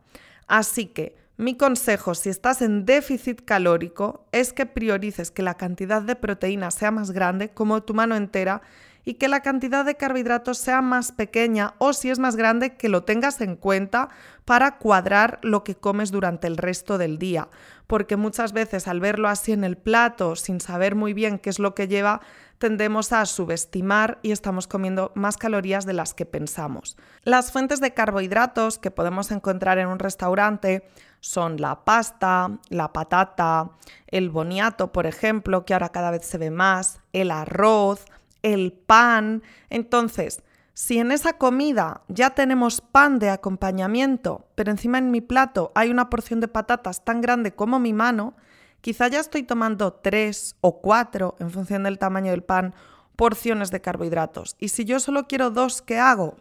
Así 0.48 0.86
que 0.86 1.18
mi 1.36 1.58
consejo, 1.58 2.14
si 2.14 2.30
estás 2.30 2.62
en 2.62 2.86
déficit 2.86 3.44
calórico, 3.44 4.26
es 4.32 4.54
que 4.54 4.68
priorices 4.68 5.32
que 5.32 5.42
la 5.42 5.56
cantidad 5.56 6.02
de 6.02 6.16
proteína 6.16 6.70
sea 6.70 6.92
más 6.92 7.12
grande, 7.12 7.50
como 7.50 7.82
tu 7.82 7.96
mano 7.96 8.16
entera, 8.16 8.62
y 9.06 9.16
que 9.16 9.28
la 9.28 9.42
cantidad 9.42 9.84
de 9.84 9.96
carbohidratos 9.96 10.58
sea 10.58 10.82
más 10.82 11.12
pequeña 11.12 11.74
o 11.78 11.94
si 11.94 12.10
es 12.10 12.20
más 12.20 12.36
grande 12.36 12.76
que 12.76 12.88
lo 12.88 13.04
tengas 13.04 13.42
en 13.42 13.56
cuenta 13.56 14.10
para 14.46 14.78
cuadrar 14.78 15.40
lo 15.42 15.64
que 15.64 15.76
comes 15.76 16.12
durante 16.12 16.48
el 16.48 16.58
resto 16.58 16.98
del 16.98 17.18
día, 17.18 17.50
porque 17.88 18.18
muchas 18.18 18.54
veces 18.54 18.88
al 18.88 19.00
verlo 19.00 19.28
así 19.28 19.52
en 19.52 19.64
el 19.64 19.78
plato 19.78 20.36
sin 20.36 20.60
saber 20.62 20.96
muy 20.96 21.14
bien 21.14 21.40
qué 21.40 21.50
es 21.50 21.60
lo 21.60 21.76
que 21.76 21.88
lleva, 21.88 22.22
tendemos 22.58 23.12
a 23.12 23.26
subestimar 23.26 24.20
y 24.22 24.32
estamos 24.32 24.68
comiendo 24.68 25.12
más 25.16 25.38
calorías 25.38 25.86
de 25.86 25.94
las 25.94 26.14
que 26.14 26.26
pensamos. 26.26 26.98
Las 27.24 27.52
fuentes 27.52 27.82
de 27.82 27.94
carbohidratos 27.94 28.78
que 28.78 28.92
podemos 28.92 29.32
encontrar 29.32 29.80
en 29.80 29.88
un 29.88 30.00
restaurante 30.00 30.88
son 31.20 31.60
la 31.60 31.84
pasta, 31.84 32.60
la 32.70 32.94
patata, 32.94 33.72
el 34.08 34.30
boniato, 34.30 34.92
por 34.92 35.06
ejemplo, 35.06 35.66
que 35.66 35.74
ahora 35.74 35.90
cada 35.90 36.12
vez 36.12 36.26
se 36.26 36.38
ve 36.38 36.52
más, 36.52 37.02
el 37.12 37.32
arroz, 37.32 38.06
el 38.44 38.74
pan. 38.74 39.44
Entonces, 39.70 40.42
si 40.74 41.00
en 41.00 41.12
esa 41.12 41.38
comida 41.38 42.02
ya 42.08 42.32
tenemos 42.32 42.82
pan 42.82 43.20
de 43.20 43.30
acompañamiento, 43.30 44.48
pero 44.56 44.72
encima 44.72 44.98
en 44.98 45.12
mi 45.12 45.22
plato 45.22 45.72
hay 45.76 45.92
una 45.92 46.10
porción 46.10 46.40
de 46.40 46.48
patatas 46.48 47.06
tan 47.06 47.22
grande 47.22 47.54
como 47.54 47.80
mi 47.80 47.94
mano, 47.94 48.36
Quizá 48.84 49.08
ya 49.08 49.22
estoy 49.22 49.44
tomando 49.44 49.94
tres 49.94 50.58
o 50.60 50.82
cuatro, 50.82 51.38
en 51.40 51.52
función 51.52 51.84
del 51.84 51.98
tamaño 51.98 52.32
del 52.32 52.44
pan, 52.44 52.76
porciones 53.16 53.72
de 53.72 53.80
carbohidratos. 53.80 54.58
Y 54.60 54.68
si 54.68 54.84
yo 54.84 55.00
solo 55.00 55.26
quiero 55.26 55.52
dos, 55.52 55.82
¿qué 55.82 56.00
hago? 56.00 56.36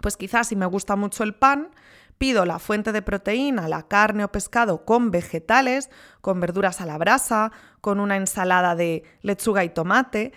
Pues 0.00 0.16
quizás 0.16 0.46
si 0.46 0.54
me 0.54 0.66
gusta 0.66 0.94
mucho 0.94 1.24
el 1.24 1.34
pan, 1.34 1.70
pido 2.16 2.44
la 2.44 2.60
fuente 2.60 2.92
de 2.92 3.02
proteína, 3.02 3.66
la 3.66 3.88
carne 3.88 4.22
o 4.22 4.30
pescado 4.30 4.84
con 4.84 5.10
vegetales, 5.10 5.90
con 6.20 6.38
verduras 6.38 6.80
a 6.80 6.86
la 6.86 6.96
brasa, 6.96 7.50
con 7.80 7.98
una 7.98 8.16
ensalada 8.16 8.76
de 8.76 9.02
lechuga 9.22 9.64
y 9.64 9.70
tomate, 9.70 10.32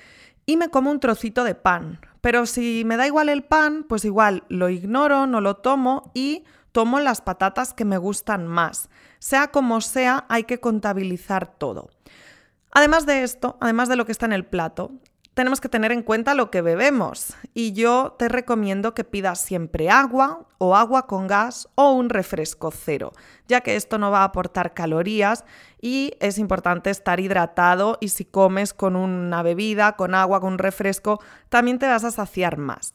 y 0.46 0.58
me 0.58 0.70
como 0.70 0.92
un 0.92 1.00
trocito 1.00 1.44
de 1.44 1.56
pan. 1.56 2.00
Pero 2.22 2.46
si 2.46 2.84
me 2.86 2.98
da 2.98 3.08
igual 3.08 3.30
el 3.30 3.44
pan, 3.44 3.86
pues 3.88 4.06
igual 4.06 4.44
lo 4.50 4.70
ignoro, 4.70 5.28
no 5.28 5.42
lo 5.42 5.58
tomo 5.58 6.12
y 6.14 6.44
tomo 6.72 7.00
las 7.00 7.22
patatas 7.22 7.74
que 7.74 7.86
me 7.86 7.98
gustan 7.98 8.48
más. 8.48 8.90
Sea 9.20 9.50
como 9.50 9.82
sea, 9.82 10.26
hay 10.30 10.44
que 10.44 10.60
contabilizar 10.60 11.48
todo. 11.48 11.90
Además 12.72 13.06
de 13.06 13.24
esto, 13.24 13.58
además 13.62 13.88
de 13.90 13.96
lo 13.96 14.06
que 14.06 14.12
está 14.12 14.26
en 14.26 14.34
el 14.34 14.46
plato, 14.46 14.92
tenemos 15.34 15.62
que 15.62 15.70
tener 15.70 15.92
en 15.92 16.04
cuenta 16.04 16.36
lo 16.36 16.52
que 16.52 16.62
bebemos 16.62 17.36
y 17.54 17.74
yo 17.74 18.16
te 18.20 18.30
recomiendo 18.30 18.94
que 18.94 19.04
pidas 19.04 19.40
siempre 19.40 19.90
agua 19.90 20.46
o 20.58 20.76
agua 20.76 21.08
con 21.08 21.28
gas 21.28 21.68
o 21.76 21.92
un 21.92 22.10
refresco 22.10 22.72
cero, 22.72 23.14
ya 23.48 23.62
que 23.62 23.76
esto 23.76 23.98
no 23.98 24.12
va 24.12 24.20
a 24.20 24.26
aportar 24.26 24.74
calorías 24.74 25.44
y 25.82 26.14
es 26.20 26.38
importante 26.38 26.90
estar 26.90 27.20
hidratado 27.20 27.98
y 28.00 28.10
si 28.10 28.26
comes 28.26 28.74
con 28.74 28.96
una 28.96 29.42
bebida, 29.44 29.96
con 29.96 30.14
agua, 30.14 30.40
con 30.40 30.54
un 30.54 30.60
refresco, 30.60 31.20
también 31.50 31.80
te 31.80 31.88
vas 31.88 32.04
a 32.04 32.12
saciar 32.12 32.58
más. 32.58 32.94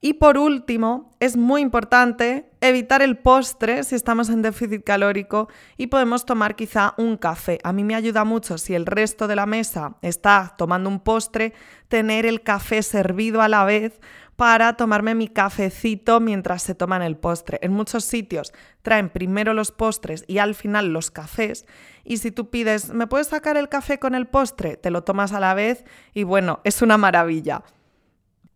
Y 0.00 0.14
por 0.14 0.38
último, 0.38 1.10
es 1.18 1.36
muy 1.36 1.60
importante 1.60 2.48
evitar 2.60 3.02
el 3.02 3.18
postre 3.18 3.82
si 3.82 3.96
estamos 3.96 4.28
en 4.28 4.42
déficit 4.42 4.84
calórico 4.84 5.48
y 5.76 5.88
podemos 5.88 6.24
tomar 6.24 6.54
quizá 6.54 6.94
un 6.98 7.16
café. 7.16 7.58
A 7.64 7.72
mí 7.72 7.82
me 7.82 7.96
ayuda 7.96 8.24
mucho 8.24 8.58
si 8.58 8.74
el 8.74 8.86
resto 8.86 9.26
de 9.26 9.36
la 9.36 9.46
mesa 9.46 9.96
está 10.02 10.54
tomando 10.56 10.88
un 10.88 11.00
postre, 11.00 11.52
tener 11.88 12.26
el 12.26 12.42
café 12.42 12.82
servido 12.82 13.42
a 13.42 13.48
la 13.48 13.64
vez 13.64 14.00
para 14.36 14.74
tomarme 14.74 15.16
mi 15.16 15.26
cafecito 15.26 16.20
mientras 16.20 16.62
se 16.62 16.76
toman 16.76 17.02
el 17.02 17.16
postre. 17.16 17.58
En 17.60 17.72
muchos 17.72 18.04
sitios 18.04 18.52
traen 18.82 19.08
primero 19.08 19.52
los 19.52 19.72
postres 19.72 20.24
y 20.28 20.38
al 20.38 20.54
final 20.54 20.92
los 20.92 21.10
cafés. 21.10 21.66
Y 22.04 22.18
si 22.18 22.30
tú 22.30 22.48
pides, 22.48 22.90
¿me 22.90 23.08
puedes 23.08 23.26
sacar 23.26 23.56
el 23.56 23.68
café 23.68 23.98
con 23.98 24.14
el 24.14 24.28
postre? 24.28 24.76
Te 24.76 24.92
lo 24.92 25.02
tomas 25.02 25.32
a 25.32 25.40
la 25.40 25.54
vez 25.54 25.84
y 26.14 26.22
bueno, 26.22 26.60
es 26.62 26.82
una 26.82 26.96
maravilla. 26.96 27.64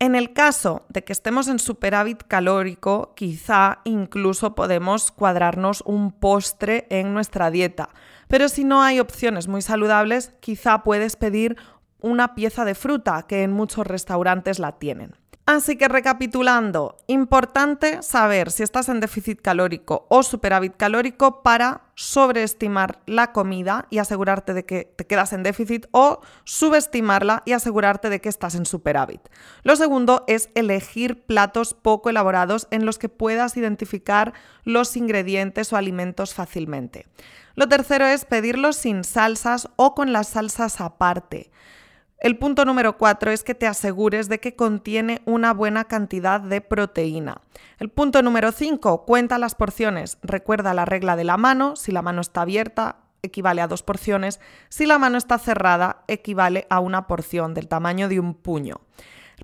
En 0.02 0.16
el 0.16 0.32
caso 0.32 0.84
de 0.88 1.04
que 1.04 1.12
estemos 1.12 1.46
en 1.46 1.60
superávit 1.60 2.24
calórico, 2.26 3.14
quizá 3.14 3.78
incluso 3.84 4.56
podemos 4.56 5.12
cuadrarnos 5.12 5.80
un 5.86 6.10
postre 6.10 6.88
en 6.90 7.14
nuestra 7.14 7.52
dieta. 7.52 7.88
Pero 8.26 8.48
si 8.48 8.64
no 8.64 8.82
hay 8.82 8.98
opciones 8.98 9.46
muy 9.46 9.62
saludables, 9.62 10.32
quizá 10.40 10.82
puedes 10.82 11.14
pedir 11.14 11.56
una 12.00 12.34
pieza 12.34 12.64
de 12.64 12.74
fruta, 12.74 13.26
que 13.28 13.44
en 13.44 13.52
muchos 13.52 13.86
restaurantes 13.86 14.58
la 14.58 14.72
tienen. 14.72 15.14
Así 15.44 15.74
que 15.76 15.88
recapitulando, 15.88 16.96
importante 17.08 18.00
saber 18.04 18.52
si 18.52 18.62
estás 18.62 18.88
en 18.88 19.00
déficit 19.00 19.40
calórico 19.42 20.06
o 20.08 20.22
superávit 20.22 20.76
calórico 20.76 21.42
para 21.42 21.82
sobreestimar 21.96 23.00
la 23.06 23.32
comida 23.32 23.88
y 23.90 23.98
asegurarte 23.98 24.54
de 24.54 24.64
que 24.64 24.84
te 24.84 25.04
quedas 25.04 25.32
en 25.32 25.42
déficit 25.42 25.86
o 25.90 26.20
subestimarla 26.44 27.42
y 27.44 27.52
asegurarte 27.52 28.08
de 28.08 28.20
que 28.20 28.28
estás 28.28 28.54
en 28.54 28.66
superávit. 28.66 29.20
Lo 29.64 29.74
segundo 29.74 30.22
es 30.28 30.48
elegir 30.54 31.24
platos 31.26 31.74
poco 31.74 32.08
elaborados 32.08 32.68
en 32.70 32.86
los 32.86 32.98
que 32.98 33.08
puedas 33.08 33.56
identificar 33.56 34.34
los 34.62 34.96
ingredientes 34.96 35.72
o 35.72 35.76
alimentos 35.76 36.34
fácilmente. 36.34 37.08
Lo 37.56 37.68
tercero 37.68 38.06
es 38.06 38.24
pedirlos 38.24 38.76
sin 38.76 39.02
salsas 39.02 39.68
o 39.74 39.96
con 39.96 40.12
las 40.12 40.28
salsas 40.28 40.80
aparte. 40.80 41.50
El 42.22 42.38
punto 42.38 42.64
número 42.64 42.98
cuatro 42.98 43.32
es 43.32 43.42
que 43.42 43.56
te 43.56 43.66
asegures 43.66 44.28
de 44.28 44.38
que 44.38 44.54
contiene 44.54 45.22
una 45.24 45.52
buena 45.52 45.86
cantidad 45.86 46.40
de 46.40 46.60
proteína. 46.60 47.40
El 47.80 47.88
punto 47.88 48.22
número 48.22 48.52
cinco, 48.52 49.04
cuenta 49.04 49.38
las 49.38 49.56
porciones. 49.56 50.18
Recuerda 50.22 50.72
la 50.72 50.84
regla 50.84 51.16
de 51.16 51.24
la 51.24 51.36
mano, 51.36 51.74
si 51.74 51.90
la 51.90 52.00
mano 52.00 52.20
está 52.20 52.42
abierta, 52.42 52.98
equivale 53.22 53.60
a 53.60 53.66
dos 53.66 53.82
porciones, 53.82 54.38
si 54.68 54.86
la 54.86 54.98
mano 54.98 55.18
está 55.18 55.36
cerrada, 55.36 56.04
equivale 56.06 56.68
a 56.70 56.78
una 56.78 57.08
porción 57.08 57.54
del 57.54 57.66
tamaño 57.66 58.08
de 58.08 58.20
un 58.20 58.34
puño. 58.34 58.82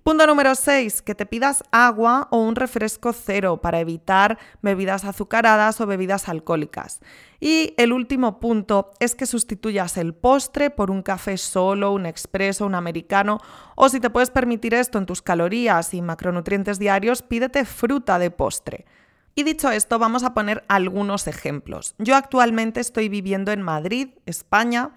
Punto 0.02 0.26
número 0.26 0.54
6, 0.54 1.02
que 1.02 1.14
te 1.14 1.26
pidas 1.26 1.62
agua 1.70 2.28
o 2.30 2.38
un 2.38 2.56
refresco 2.56 3.12
cero 3.12 3.60
para 3.60 3.80
evitar 3.80 4.38
bebidas 4.62 5.04
azucaradas 5.04 5.80
o 5.80 5.86
bebidas 5.86 6.28
alcohólicas. 6.28 7.00
Y 7.40 7.74
el 7.76 7.92
último 7.92 8.40
punto 8.40 8.92
es 9.00 9.14
que 9.14 9.26
sustituyas 9.26 9.96
el 9.96 10.14
postre 10.14 10.70
por 10.70 10.90
un 10.90 11.02
café 11.02 11.36
solo, 11.36 11.92
un 11.92 12.06
expreso, 12.06 12.66
un 12.66 12.74
americano, 12.74 13.38
o 13.76 13.88
si 13.88 14.00
te 14.00 14.10
puedes 14.10 14.30
permitir 14.30 14.74
esto 14.74 14.98
en 14.98 15.06
tus 15.06 15.22
calorías 15.22 15.92
y 15.94 16.02
macronutrientes 16.02 16.78
diarios, 16.78 17.22
pídete 17.22 17.64
fruta 17.64 18.18
de 18.18 18.30
postre. 18.30 18.86
Y 19.34 19.44
dicho 19.44 19.70
esto, 19.70 20.00
vamos 20.00 20.24
a 20.24 20.34
poner 20.34 20.64
algunos 20.68 21.28
ejemplos. 21.28 21.94
Yo 21.98 22.16
actualmente 22.16 22.80
estoy 22.80 23.08
viviendo 23.08 23.52
en 23.52 23.62
Madrid, 23.62 24.08
España, 24.26 24.90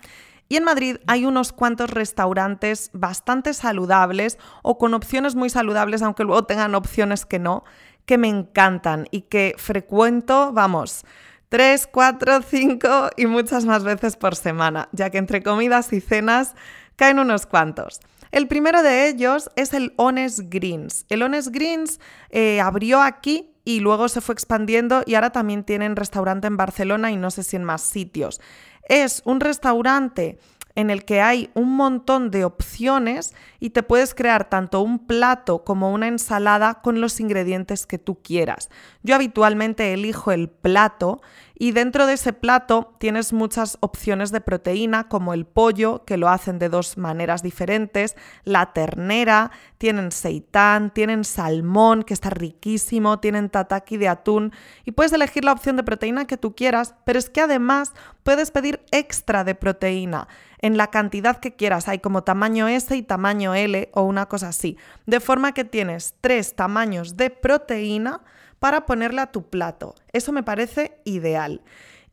y 0.52 0.58
en 0.58 0.66
Madrid 0.66 0.98
hay 1.08 1.26
unos 1.26 1.54
cuantos 1.54 1.92
restaurantes 1.92 2.90
bastante 2.92 3.54
saludables 3.54 4.38
o 4.64 4.78
con 4.78 4.94
opciones 4.94 5.34
muy 5.34 5.50
saludables, 5.50 6.02
aunque 6.02 6.26
luego 6.26 6.44
tengan 6.44 6.76
opciones 6.76 7.26
que 7.26 7.40
no, 7.40 7.64
que 8.06 8.18
me 8.18 8.28
encantan 8.28 9.08
y 9.12 9.22
que 9.22 9.56
frecuento, 9.58 10.52
vamos, 10.52 11.06
tres, 11.48 11.88
cuatro, 11.90 12.42
cinco 12.42 13.12
y 13.16 13.28
muchas 13.28 13.64
más 13.64 13.86
veces 13.86 14.18
por 14.18 14.36
semana, 14.36 14.90
ya 14.92 15.10
que 15.10 15.20
entre 15.20 15.42
comidas 15.42 15.94
y 15.94 16.02
cenas 16.02 16.54
caen 16.98 17.20
unos 17.20 17.46
cuantos. 17.46 18.02
El 18.34 18.50
primero 18.50 18.84
de 18.84 19.08
ellos 19.08 19.50
es 19.56 19.74
el 19.74 19.94
Honest 19.96 20.40
Greens. 20.50 21.06
El 21.08 21.24
Honest 21.24 21.48
Greens 21.48 22.02
eh, 22.30 22.60
abrió 22.60 23.02
aquí 23.02 23.52
y 23.64 23.80
luego 23.80 24.10
se 24.10 24.22
fue 24.22 24.34
expandiendo 24.34 25.04
y 25.06 25.16
ahora 25.16 25.32
también 25.32 25.64
tienen 25.64 25.96
restaurante 25.96 26.48
en 26.48 26.58
Barcelona 26.58 27.12
y 27.12 27.18
no 27.18 27.32
sé 27.32 27.44
si 27.44 27.56
en 27.56 27.64
más 27.64 27.82
sitios. 27.82 28.42
Es 28.84 29.22
un 29.26 29.40
restaurante 29.40 30.38
en 30.76 30.90
el 30.90 31.06
que 31.06 31.22
hay 31.22 31.50
un 31.54 31.76
montón 31.76 32.32
de 32.32 32.46
opciones 32.46 33.34
y 33.60 33.72
te 33.72 33.84
puedes 33.84 34.14
crear 34.14 34.50
tanto 34.50 34.82
un 34.82 35.00
plato 35.00 35.64
como 35.64 35.92
una 35.92 36.08
ensalada 36.08 36.82
con 36.82 37.02
los 37.02 37.20
ingredientes 37.20 37.86
que 37.86 37.98
tú 37.98 38.22
quieras. 38.22 38.70
Yo 39.04 39.16
habitualmente 39.16 39.94
elijo 39.94 40.32
el 40.32 40.50
plato 40.50 41.22
y 41.62 41.74
dentro 41.74 42.08
de 42.08 42.14
ese 42.14 42.34
plato 42.34 42.96
tienes 42.98 43.34
muchas 43.34 43.78
opciones 43.82 44.32
de 44.32 44.42
proteína 44.42 45.08
como 45.08 45.32
el 45.36 45.46
pollo, 45.46 46.04
que 46.06 46.18
lo 46.18 46.28
hacen 46.28 46.58
de 46.58 46.70
dos 46.70 46.98
maneras 46.98 47.44
diferentes, 47.44 48.16
la 48.44 48.74
ternera, 48.74 49.52
tienen 49.78 50.12
seitán, 50.12 50.90
tienen 50.90 51.24
salmón, 51.24 52.02
que 52.02 52.16
está 52.16 52.32
riquísimo, 52.32 53.20
tienen 53.20 53.52
tataki 53.52 53.98
de 53.98 54.08
atún 54.08 54.54
y 54.86 54.94
puedes 54.94 55.14
elegir 55.14 55.46
la 55.46 55.52
opción 55.52 55.76
de 55.76 55.84
proteína 55.84 56.26
que 56.26 56.36
tú 56.36 56.56
quieras, 56.56 56.96
pero 57.06 57.20
es 57.20 57.30
que 57.30 57.42
además 57.42 57.94
puedes 58.24 58.50
pedir 58.50 58.84
extra 58.92 59.44
de 59.44 59.54
proteína 59.54 60.28
en 60.62 60.78
la 60.78 60.88
cantidad 60.88 61.38
que 61.38 61.56
quieras. 61.56 61.88
Hay 61.88 62.00
como 62.00 62.24
tamaño 62.24 62.68
S 62.68 62.96
y 62.96 63.04
tamaño 63.04 63.56
L 63.56 63.90
o 63.94 64.04
una 64.04 64.28
cosa 64.28 64.50
así. 64.50 64.78
De 65.06 65.20
forma 65.20 65.54
que 65.54 65.66
tienes 65.66 66.16
tres 66.22 66.56
tamaños 66.56 67.18
de 67.18 67.30
proteína 67.30 68.22
para 68.60 68.86
ponerle 68.86 69.22
a 69.22 69.32
tu 69.32 69.50
plato. 69.50 69.96
Eso 70.14 70.32
me 70.32 70.44
parece 70.44 71.00
ideal. 71.04 71.62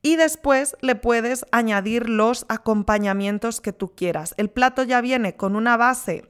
Y 0.00 0.16
después 0.16 0.76
le 0.80 0.94
puedes 0.94 1.44
añadir 1.50 2.08
los 2.08 2.46
acompañamientos 2.48 3.60
que 3.60 3.72
tú 3.72 3.94
quieras. 3.94 4.34
El 4.36 4.48
plato 4.48 4.82
ya 4.84 5.00
viene 5.00 5.36
con 5.36 5.56
una 5.56 5.76
base 5.76 6.24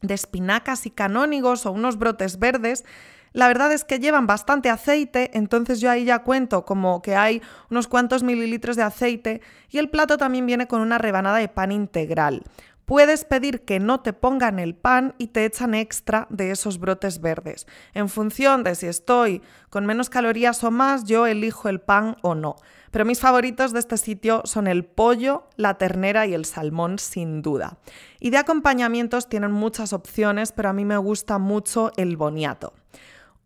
de 0.00 0.14
espinacas 0.14 0.86
y 0.86 0.90
canónigos 0.90 1.66
o 1.66 1.72
unos 1.72 1.98
brotes 1.98 2.38
verdes 2.38 2.84
la 3.32 3.46
verdad 3.46 3.72
es 3.72 3.84
que 3.84 4.00
llevan 4.00 4.26
bastante 4.26 4.70
aceite, 4.70 5.30
entonces 5.34 5.80
yo 5.80 5.90
ahí 5.90 6.04
ya 6.04 6.20
cuento 6.20 6.64
como 6.64 7.00
que 7.00 7.14
hay 7.14 7.42
unos 7.70 7.86
cuantos 7.86 8.22
mililitros 8.22 8.76
de 8.76 8.82
aceite 8.82 9.40
y 9.68 9.78
el 9.78 9.88
plato 9.88 10.16
también 10.16 10.46
viene 10.46 10.66
con 10.66 10.80
una 10.80 10.98
rebanada 10.98 11.38
de 11.38 11.48
pan 11.48 11.72
integral. 11.72 12.42
puedes 12.86 13.24
pedir 13.24 13.64
que 13.64 13.78
no 13.78 14.00
te 14.00 14.12
pongan 14.12 14.58
el 14.58 14.74
pan 14.74 15.14
y 15.16 15.28
te 15.28 15.44
echan 15.44 15.74
extra 15.74 16.26
de 16.28 16.50
esos 16.50 16.80
brotes 16.80 17.20
verdes. 17.20 17.68
En 17.94 18.08
función 18.08 18.64
de 18.64 18.74
si 18.74 18.88
estoy 18.88 19.42
con 19.68 19.86
menos 19.86 20.10
calorías 20.10 20.64
o 20.64 20.72
más, 20.72 21.04
yo 21.04 21.28
elijo 21.28 21.68
el 21.68 21.80
pan 21.80 22.16
o 22.22 22.34
no. 22.34 22.56
Pero 22.90 23.04
mis 23.04 23.20
favoritos 23.20 23.72
de 23.72 23.78
este 23.78 23.96
sitio 23.96 24.42
son 24.44 24.66
el 24.66 24.84
pollo, 24.84 25.46
la 25.54 25.78
ternera 25.78 26.26
y 26.26 26.34
el 26.34 26.44
salmón, 26.44 26.98
sin 26.98 27.42
duda. 27.42 27.78
Y 28.18 28.30
de 28.30 28.38
acompañamientos 28.38 29.28
tienen 29.28 29.52
muchas 29.52 29.92
opciones, 29.92 30.50
pero 30.50 30.70
a 30.70 30.72
mí 30.72 30.84
me 30.84 30.96
gusta 30.96 31.38
mucho 31.38 31.92
el 31.96 32.16
boniato. 32.16 32.72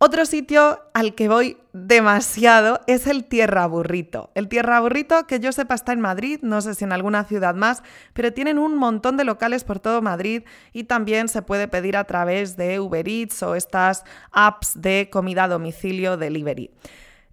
Otro 0.06 0.26
sitio 0.26 0.82
al 0.92 1.14
que 1.14 1.28
voy 1.28 1.56
demasiado 1.72 2.78
es 2.86 3.06
el 3.06 3.24
Tierra 3.24 3.66
Burrito. 3.66 4.30
El 4.34 4.48
Tierra 4.48 4.78
Burrito, 4.80 5.26
que 5.26 5.40
yo 5.40 5.50
sepa, 5.50 5.74
está 5.74 5.94
en 5.94 6.02
Madrid, 6.02 6.40
no 6.42 6.60
sé 6.60 6.74
si 6.74 6.84
en 6.84 6.92
alguna 6.92 7.24
ciudad 7.24 7.54
más, 7.54 7.82
pero 8.12 8.30
tienen 8.30 8.58
un 8.58 8.76
montón 8.76 9.16
de 9.16 9.24
locales 9.24 9.64
por 9.64 9.80
todo 9.80 10.02
Madrid 10.02 10.42
y 10.74 10.84
también 10.84 11.28
se 11.28 11.40
puede 11.40 11.68
pedir 11.68 11.96
a 11.96 12.04
través 12.04 12.58
de 12.58 12.80
Uber 12.80 13.08
Eats 13.08 13.42
o 13.44 13.54
estas 13.54 14.04
apps 14.30 14.78
de 14.78 15.08
comida 15.10 15.44
a 15.44 15.48
domicilio 15.48 16.18
delivery. 16.18 16.70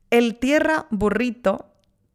El 0.10 0.40
Tierra 0.40 0.86
Burrito 0.92 1.66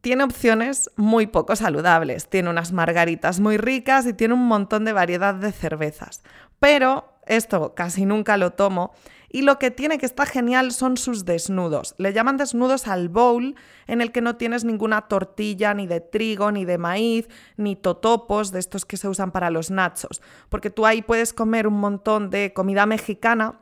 tiene 0.01 0.23
opciones 0.23 0.89
muy 0.95 1.27
poco 1.27 1.55
saludables. 1.55 2.29
Tiene 2.29 2.49
unas 2.49 2.71
margaritas 2.71 3.39
muy 3.39 3.57
ricas 3.57 4.07
y 4.07 4.13
tiene 4.13 4.33
un 4.33 4.47
montón 4.47 4.85
de 4.85 4.93
variedad 4.93 5.35
de 5.35 5.51
cervezas. 5.51 6.23
Pero 6.59 7.13
esto 7.27 7.75
casi 7.75 8.05
nunca 8.05 8.37
lo 8.37 8.53
tomo 8.53 8.93
y 9.29 9.41
lo 9.41 9.59
que 9.59 9.71
tiene 9.71 9.97
que 9.97 10.05
está 10.05 10.25
genial 10.25 10.71
son 10.71 10.97
sus 10.97 11.25
desnudos. 11.25 11.95
Le 11.97 12.13
llaman 12.13 12.37
desnudos 12.37 12.87
al 12.87 13.09
bowl 13.09 13.55
en 13.87 14.01
el 14.01 14.11
que 14.11 14.21
no 14.21 14.35
tienes 14.37 14.63
ninguna 14.63 15.07
tortilla 15.07 15.73
ni 15.73 15.87
de 15.87 16.01
trigo, 16.01 16.51
ni 16.51 16.65
de 16.65 16.77
maíz, 16.77 17.27
ni 17.57 17.75
totopos 17.75 18.51
de 18.51 18.59
estos 18.59 18.85
que 18.85 18.97
se 18.97 19.07
usan 19.07 19.31
para 19.31 19.49
los 19.49 19.71
nachos. 19.71 20.21
Porque 20.49 20.69
tú 20.69 20.85
ahí 20.85 21.01
puedes 21.01 21.33
comer 21.33 21.67
un 21.67 21.79
montón 21.79 22.29
de 22.29 22.53
comida 22.53 22.85
mexicana 22.85 23.59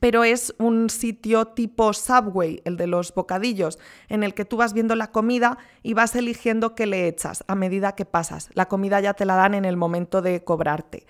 pero 0.00 0.24
es 0.24 0.54
un 0.58 0.90
sitio 0.90 1.46
tipo 1.46 1.92
Subway, 1.92 2.60
el 2.64 2.76
de 2.76 2.86
los 2.86 3.14
bocadillos, 3.14 3.78
en 4.08 4.22
el 4.22 4.34
que 4.34 4.44
tú 4.44 4.56
vas 4.56 4.72
viendo 4.72 4.94
la 4.94 5.10
comida 5.10 5.58
y 5.82 5.94
vas 5.94 6.14
eligiendo 6.16 6.74
qué 6.74 6.86
le 6.86 7.08
echas 7.08 7.44
a 7.46 7.54
medida 7.54 7.94
que 7.94 8.04
pasas. 8.04 8.50
La 8.54 8.68
comida 8.68 9.00
ya 9.00 9.14
te 9.14 9.24
la 9.24 9.36
dan 9.36 9.54
en 9.54 9.64
el 9.64 9.76
momento 9.76 10.22
de 10.22 10.44
cobrarte. 10.44 11.06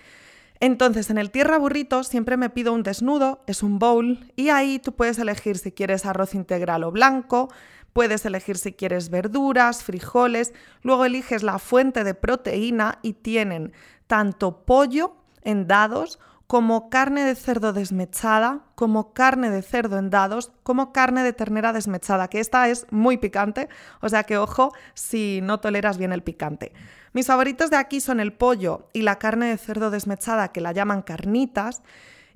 Entonces, 0.59 1.09
en 1.09 1.17
el 1.17 1.31
tierra 1.31 1.57
burrito 1.57 2.03
siempre 2.03 2.37
me 2.37 2.49
pido 2.49 2.73
un 2.73 2.83
desnudo, 2.83 3.43
es 3.47 3.63
un 3.63 3.79
bowl, 3.79 4.31
y 4.35 4.49
ahí 4.49 4.79
tú 4.79 4.93
puedes 4.93 5.19
elegir 5.19 5.57
si 5.57 5.71
quieres 5.71 6.05
arroz 6.05 6.33
integral 6.33 6.83
o 6.83 6.91
blanco, 6.91 7.49
puedes 7.93 8.25
elegir 8.25 8.57
si 8.57 8.73
quieres 8.73 9.09
verduras, 9.09 9.83
frijoles, 9.83 10.53
luego 10.81 11.05
eliges 11.05 11.43
la 11.43 11.59
fuente 11.59 12.03
de 12.03 12.13
proteína 12.13 12.99
y 13.01 13.13
tienen 13.13 13.73
tanto 14.07 14.65
pollo 14.65 15.15
en 15.43 15.67
dados 15.67 16.19
como 16.47 16.89
carne 16.89 17.25
de 17.25 17.35
cerdo 17.35 17.73
desmechada, 17.73 18.61
como 18.75 19.13
carne 19.13 19.49
de 19.49 19.61
cerdo 19.61 19.97
en 19.97 20.09
dados, 20.09 20.51
como 20.63 20.93
carne 20.93 21.23
de 21.23 21.33
ternera 21.33 21.73
desmechada, 21.73 22.29
que 22.29 22.39
esta 22.39 22.69
es 22.69 22.87
muy 22.89 23.17
picante, 23.17 23.67
o 24.01 24.07
sea 24.07 24.23
que 24.23 24.37
ojo 24.37 24.73
si 24.93 25.41
no 25.43 25.59
toleras 25.59 25.97
bien 25.97 26.13
el 26.13 26.23
picante. 26.23 26.71
Mis 27.11 27.27
favoritos 27.27 27.69
de 27.69 27.75
aquí 27.75 27.99
son 27.99 28.21
el 28.21 28.31
pollo 28.31 28.87
y 28.93 29.01
la 29.01 29.19
carne 29.19 29.47
de 29.47 29.57
cerdo 29.57 29.91
desmechada, 29.91 30.53
que 30.53 30.61
la 30.61 30.71
llaman 30.71 31.01
carnitas, 31.01 31.83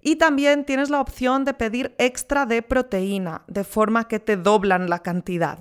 y 0.01 0.17
también 0.17 0.65
tienes 0.65 0.89
la 0.89 0.99
opción 0.99 1.45
de 1.45 1.53
pedir 1.53 1.95
extra 1.97 2.45
de 2.45 2.63
proteína, 2.63 3.43
de 3.47 3.63
forma 3.63 4.07
que 4.07 4.19
te 4.19 4.35
doblan 4.35 4.89
la 4.89 4.99
cantidad. 4.99 5.59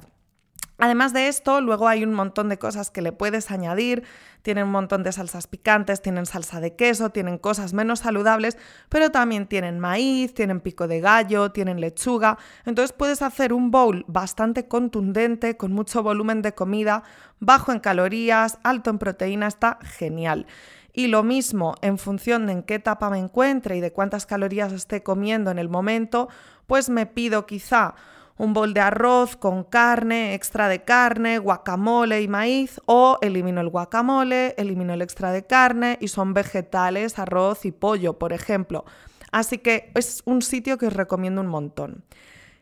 Además 0.81 1.13
de 1.13 1.29
esto, 1.29 1.61
luego 1.61 1.89
hay 1.89 2.05
un 2.05 2.15
montón 2.15 2.49
de 2.49 2.59
cosas 2.59 2.91
que 2.91 3.03
le 3.03 3.13
puedes 3.13 3.51
añadir. 3.51 4.05
Tienen 4.43 4.65
un 4.65 4.71
montón 4.71 5.03
de 5.03 5.13
salsas 5.13 5.47
picantes, 5.47 6.01
tienen 6.01 6.27
salsa 6.27 6.61
de 6.61 6.75
queso, 6.75 7.11
tienen 7.11 7.39
cosas 7.39 7.75
menos 7.75 8.01
saludables, 8.01 8.57
pero 8.89 9.11
también 9.11 9.47
tienen 9.47 9.79
maíz, 9.79 10.33
tienen 10.33 10.61
pico 10.61 10.89
de 10.89 11.01
gallo, 11.01 11.53
tienen 11.53 11.81
lechuga. 11.81 12.39
Entonces 12.65 12.93
puedes 12.93 13.23
hacer 13.23 13.53
un 13.53 13.71
bowl 13.71 14.05
bastante 14.09 14.67
contundente, 14.67 15.57
con 15.57 15.73
mucho 15.73 16.03
volumen 16.03 16.43
de 16.43 16.55
comida, 16.55 17.03
bajo 17.39 17.73
en 17.73 17.81
calorías, 17.81 18.59
alto 18.63 18.91
en 18.91 18.99
proteína, 18.99 19.47
está 19.47 19.79
genial. 19.83 20.47
Y 20.93 21.07
lo 21.07 21.23
mismo, 21.23 21.75
en 21.83 21.99
función 21.99 22.47
de 22.47 22.53
en 22.53 22.63
qué 22.63 22.75
etapa 22.77 23.11
me 23.11 23.19
encuentre 23.19 23.77
y 23.77 23.81
de 23.81 23.93
cuántas 23.93 24.27
calorías 24.27 24.73
esté 24.73 25.03
comiendo 25.03 25.51
en 25.51 25.59
el 25.59 25.69
momento, 25.69 26.29
pues 26.67 26.89
me 26.89 27.07
pido 27.07 27.47
quizá 27.47 27.95
un 28.41 28.55
bol 28.55 28.73
de 28.73 28.81
arroz 28.81 29.37
con 29.37 29.65
carne, 29.65 30.33
extra 30.33 30.71
de 30.71 30.83
carne, 30.83 31.37
guacamole 31.37 32.23
y 32.23 32.29
maíz, 32.29 32.81
o 32.87 33.19
elimino 33.21 33.61
el 33.61 33.69
guacamole, 33.69 34.55
elimino 34.57 34.95
el 34.95 35.03
extra 35.03 35.31
de 35.31 35.47
carne 35.47 35.99
y 36.01 36.09
son 36.09 36.33
vegetales, 36.33 37.19
arroz 37.19 37.67
y 37.67 37.71
pollo, 37.71 38.19
por 38.19 38.33
ejemplo. 38.33 38.87
Así 39.31 39.59
que 39.59 39.93
es 39.95 40.23
un 40.25 40.41
sitio 40.41 40.79
que 40.79 40.87
os 40.87 40.95
recomiendo 40.95 41.43
un 41.43 41.49
montón. 41.49 42.03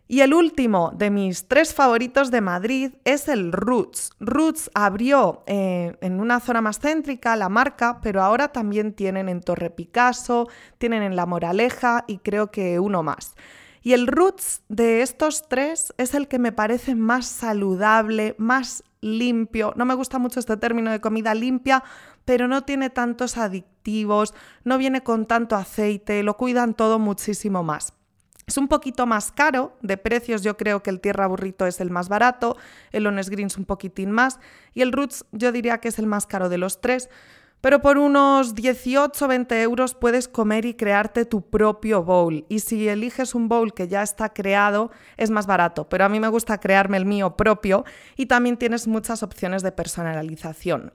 Y 0.09 0.23
el 0.23 0.35
último 0.35 0.91
de 0.97 1.11
mis 1.11 1.47
tres 1.47 1.73
favoritos 1.73 2.33
de 2.33 2.41
Madrid 2.41 2.95
es 3.05 3.29
el 3.29 3.53
Roots. 3.53 4.11
Roots 4.19 4.73
abrió 4.75 5.45
eh, 5.47 5.97
en 6.01 6.19
una 6.19 6.41
zona 6.41 6.61
más 6.61 6.81
céntrica 6.81 7.37
la 7.37 7.49
marca, 7.49 8.01
pero 8.03 8.23
ahora 8.23 8.49
también 8.49 8.95
tienen 8.95 9.29
en 9.29 9.43
Torre 9.43 9.71
Picasso, 9.71 10.49
tienen 10.79 11.05
en 11.05 11.15
La 11.15 11.27
Moraleja 11.27 12.05
y 12.09 12.19
creo 12.19 12.51
que 12.51 12.81
uno 12.81 13.05
más. 13.05 13.37
Y 13.83 13.93
el 13.93 14.07
roots 14.07 14.63
de 14.69 15.03
estos 15.03 15.49
tres 15.49 15.95
es 15.99 16.15
el 16.15 16.29
que 16.29 16.39
me 16.39 16.53
parece 16.53 16.95
más 16.95 17.27
saludable, 17.27 18.35
más 18.39 18.85
limpio. 19.01 19.73
No 19.77 19.85
me 19.85 19.95
gusta 19.95 20.19
mucho 20.19 20.41
este 20.41 20.57
término 20.57 20.91
de 20.91 21.01
comida 21.01 21.35
limpia, 21.35 21.85
pero 22.25 22.49
no 22.49 22.63
tiene 22.63 22.91
tantos 22.91 23.37
adictivos, 23.37 24.35
no 24.65 24.79
viene 24.79 25.03
con 25.03 25.27
tanto 25.27 25.57
aceite, 25.57 26.23
lo 26.23 26.37
cuidan 26.37 26.75
todo 26.75 26.99
muchísimo 26.99 27.63
más. 27.63 27.95
Es 28.47 28.57
un 28.57 28.67
poquito 28.67 29.07
más 29.07 29.31
caro 29.31 29.77
de 29.83 29.99
precios, 29.99 30.43
yo 30.43 30.57
creo 30.57 30.83
que 30.83 30.89
el 30.89 31.01
Tierra 31.01 31.27
Burrito 31.27 31.67
es 31.67 31.83
el 31.83 31.91
más 31.91 32.09
barato, 32.09 32.57
el 32.93 33.07
Honest 33.07 33.29
Greens 33.29 33.59
un 33.59 33.67
poquitín 33.67 34.11
más 34.11 34.41
y 34.73 34.81
el 34.81 34.93
Roots 34.93 35.27
yo 35.33 35.53
diría 35.53 35.79
que 35.79 35.89
es 35.89 35.99
el 35.99 36.07
más 36.07 36.27
caro 36.27 36.49
de 36.49 36.57
los 36.57 36.81
tres, 36.81 37.11
pero 37.61 37.81
por 37.81 37.99
unos 37.99 38.55
18 38.55 39.25
o 39.25 39.29
20 39.29 39.63
euros 39.63 39.95
puedes 39.95 40.29
comer 40.29 40.65
y 40.65 40.75
crearte 40.75 41.25
tu 41.25 41.43
propio 41.43 42.05
bowl. 42.05 42.45
Y 42.49 42.61
si 42.61 42.89
eliges 42.89 43.35
un 43.35 43.49
bowl 43.49 43.75
que 43.75 43.89
ya 43.89 44.03
está 44.03 44.29
creado, 44.33 44.93
es 45.17 45.31
más 45.31 45.47
barato. 45.47 45.89
Pero 45.89 46.05
a 46.05 46.09
mí 46.09 46.21
me 46.21 46.29
gusta 46.29 46.61
crearme 46.61 46.97
el 46.97 47.05
mío 47.05 47.37
propio 47.37 47.85
y 48.17 48.27
también 48.27 48.57
tienes 48.57 48.87
muchas 48.87 49.23
opciones 49.23 49.63
de 49.63 49.73
personalización. 49.73 50.93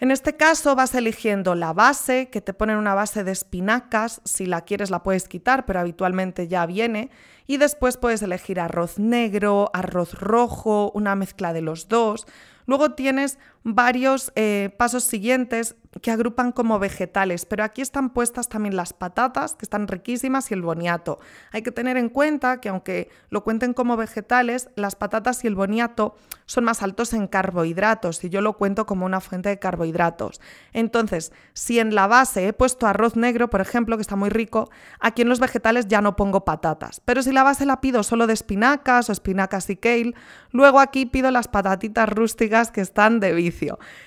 En 0.00 0.12
este 0.12 0.36
caso 0.36 0.76
vas 0.76 0.94
eligiendo 0.94 1.56
la 1.56 1.72
base, 1.72 2.28
que 2.30 2.40
te 2.40 2.54
ponen 2.54 2.76
una 2.76 2.94
base 2.94 3.24
de 3.24 3.32
espinacas, 3.32 4.20
si 4.24 4.46
la 4.46 4.60
quieres 4.60 4.90
la 4.90 5.02
puedes 5.02 5.26
quitar, 5.26 5.66
pero 5.66 5.80
habitualmente 5.80 6.46
ya 6.46 6.64
viene, 6.66 7.10
y 7.48 7.56
después 7.56 7.96
puedes 7.96 8.22
elegir 8.22 8.60
arroz 8.60 9.00
negro, 9.00 9.72
arroz 9.74 10.14
rojo, 10.14 10.92
una 10.94 11.16
mezcla 11.16 11.52
de 11.52 11.62
los 11.62 11.88
dos, 11.88 12.28
Luego 12.68 12.90
tienes 12.90 13.38
varios 13.64 14.32
eh, 14.34 14.74
pasos 14.78 15.04
siguientes 15.04 15.76
que 16.02 16.10
agrupan 16.10 16.52
como 16.52 16.78
vegetales, 16.78 17.44
pero 17.44 17.64
aquí 17.64 17.82
están 17.82 18.10
puestas 18.10 18.48
también 18.48 18.76
las 18.76 18.92
patatas, 18.92 19.54
que 19.54 19.64
están 19.64 19.88
riquísimas, 19.88 20.50
y 20.50 20.54
el 20.54 20.62
boniato. 20.62 21.18
Hay 21.50 21.62
que 21.62 21.72
tener 21.72 21.96
en 21.96 22.08
cuenta 22.08 22.60
que 22.60 22.68
aunque 22.68 23.10
lo 23.30 23.42
cuenten 23.42 23.74
como 23.74 23.96
vegetales, 23.96 24.68
las 24.76 24.96
patatas 24.96 25.44
y 25.44 25.46
el 25.46 25.54
boniato 25.54 26.14
son 26.46 26.64
más 26.64 26.82
altos 26.82 27.12
en 27.12 27.26
carbohidratos 27.26 28.24
y 28.24 28.30
yo 28.30 28.40
lo 28.40 28.56
cuento 28.56 28.86
como 28.86 29.06
una 29.06 29.20
fuente 29.20 29.48
de 29.48 29.58
carbohidratos. 29.58 30.40
Entonces, 30.72 31.32
si 31.52 31.78
en 31.78 31.94
la 31.94 32.06
base 32.06 32.48
he 32.48 32.52
puesto 32.52 32.86
arroz 32.86 33.16
negro, 33.16 33.50
por 33.50 33.60
ejemplo, 33.60 33.96
que 33.96 34.02
está 34.02 34.16
muy 34.16 34.30
rico, 34.30 34.70
aquí 35.00 35.22
en 35.22 35.28
los 35.28 35.40
vegetales 35.40 35.88
ya 35.88 36.00
no 36.00 36.16
pongo 36.16 36.44
patatas. 36.44 37.00
Pero 37.04 37.22
si 37.22 37.32
la 37.32 37.42
base 37.42 37.66
la 37.66 37.80
pido 37.80 38.02
solo 38.02 38.26
de 38.26 38.34
espinacas 38.34 39.08
o 39.08 39.12
espinacas 39.12 39.68
y 39.70 39.76
kale, 39.76 40.14
luego 40.52 40.80
aquí 40.80 41.06
pido 41.06 41.30
las 41.30 41.48
patatitas 41.48 42.08
rústicas 42.08 42.70
que 42.70 42.80
están 42.80 43.20
de 43.20 43.32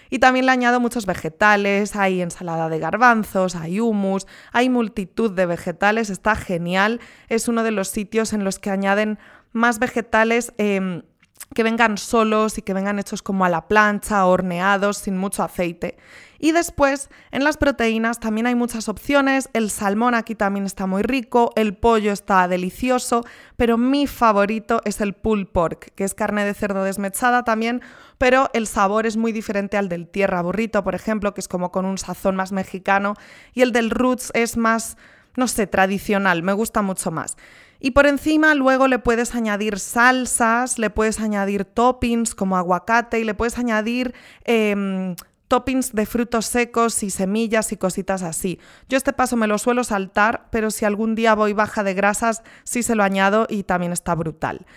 Y 0.09 0.19
también 0.19 0.45
le 0.45 0.51
añado 0.51 0.79
muchos 0.79 1.05
vegetales, 1.05 1.95
hay 1.95 2.21
ensalada 2.21 2.69
de 2.69 2.79
garbanzos, 2.79 3.55
hay 3.55 3.79
hummus, 3.79 4.27
hay 4.51 4.69
multitud 4.69 5.31
de 5.31 5.45
vegetales, 5.45 6.09
está 6.09 6.35
genial. 6.35 6.99
Es 7.29 7.47
uno 7.47 7.63
de 7.63 7.71
los 7.71 7.87
sitios 7.87 8.33
en 8.33 8.43
los 8.43 8.59
que 8.59 8.69
añaden 8.69 9.19
más 9.53 9.79
vegetales. 9.79 10.53
Em, 10.57 11.03
que 11.53 11.63
vengan 11.63 11.97
solos 11.97 12.57
y 12.57 12.61
que 12.61 12.73
vengan 12.73 12.99
hechos 12.99 13.21
como 13.21 13.45
a 13.45 13.49
la 13.49 13.67
plancha, 13.67 14.25
horneados, 14.25 14.97
sin 14.97 15.17
mucho 15.17 15.43
aceite. 15.43 15.97
Y 16.39 16.53
después, 16.53 17.09
en 17.29 17.43
las 17.43 17.57
proteínas 17.57 18.19
también 18.19 18.47
hay 18.47 18.55
muchas 18.55 18.89
opciones. 18.89 19.49
El 19.53 19.69
salmón 19.69 20.15
aquí 20.15 20.33
también 20.33 20.65
está 20.65 20.87
muy 20.87 21.03
rico, 21.03 21.51
el 21.55 21.75
pollo 21.75 22.11
está 22.11 22.47
delicioso, 22.47 23.23
pero 23.57 23.77
mi 23.77 24.07
favorito 24.07 24.81
es 24.85 25.01
el 25.01 25.13
pulled 25.13 25.47
pork, 25.47 25.93
que 25.93 26.03
es 26.03 26.15
carne 26.15 26.43
de 26.43 26.53
cerdo 26.53 26.83
desmechada 26.83 27.43
también, 27.43 27.81
pero 28.17 28.49
el 28.53 28.65
sabor 28.65 29.05
es 29.05 29.17
muy 29.17 29.31
diferente 29.31 29.77
al 29.77 29.89
del 29.89 30.07
tierra 30.07 30.41
burrito, 30.41 30.83
por 30.83 30.95
ejemplo, 30.95 31.33
que 31.33 31.41
es 31.41 31.47
como 31.47 31.71
con 31.71 31.85
un 31.85 31.97
sazón 31.97 32.35
más 32.35 32.51
mexicano, 32.51 33.13
y 33.53 33.61
el 33.61 33.71
del 33.71 33.91
roots 33.91 34.31
es 34.33 34.57
más, 34.57 34.97
no 35.35 35.47
sé, 35.47 35.67
tradicional, 35.67 36.41
me 36.41 36.53
gusta 36.53 36.81
mucho 36.81 37.11
más. 37.11 37.37
Y 37.83 37.91
por 37.91 38.05
encima 38.05 38.53
luego 38.53 38.87
le 38.87 38.99
puedes 38.99 39.33
añadir 39.33 39.79
salsas, 39.79 40.77
le 40.77 40.91
puedes 40.91 41.19
añadir 41.19 41.65
toppings 41.65 42.35
como 42.35 42.55
aguacate 42.55 43.19
y 43.19 43.23
le 43.23 43.33
puedes 43.33 43.57
añadir 43.57 44.13
em, 44.45 45.15
toppings 45.47 45.91
de 45.91 46.05
frutos 46.05 46.45
secos 46.45 47.01
y 47.01 47.09
semillas 47.09 47.71
y 47.71 47.77
cositas 47.77 48.21
así. 48.21 48.59
Yo 48.87 48.97
este 48.97 49.13
paso 49.13 49.35
me 49.35 49.47
lo 49.47 49.57
suelo 49.57 49.83
saltar, 49.83 50.47
pero 50.51 50.69
si 50.69 50.85
algún 50.85 51.15
día 51.15 51.33
voy 51.33 51.53
baja 51.53 51.83
de 51.83 51.95
grasas, 51.95 52.43
sí 52.63 52.83
se 52.83 52.93
lo 52.93 53.03
añado 53.03 53.47
y 53.49 53.63
también 53.63 53.91
está 53.91 54.13
brutal. 54.13 54.67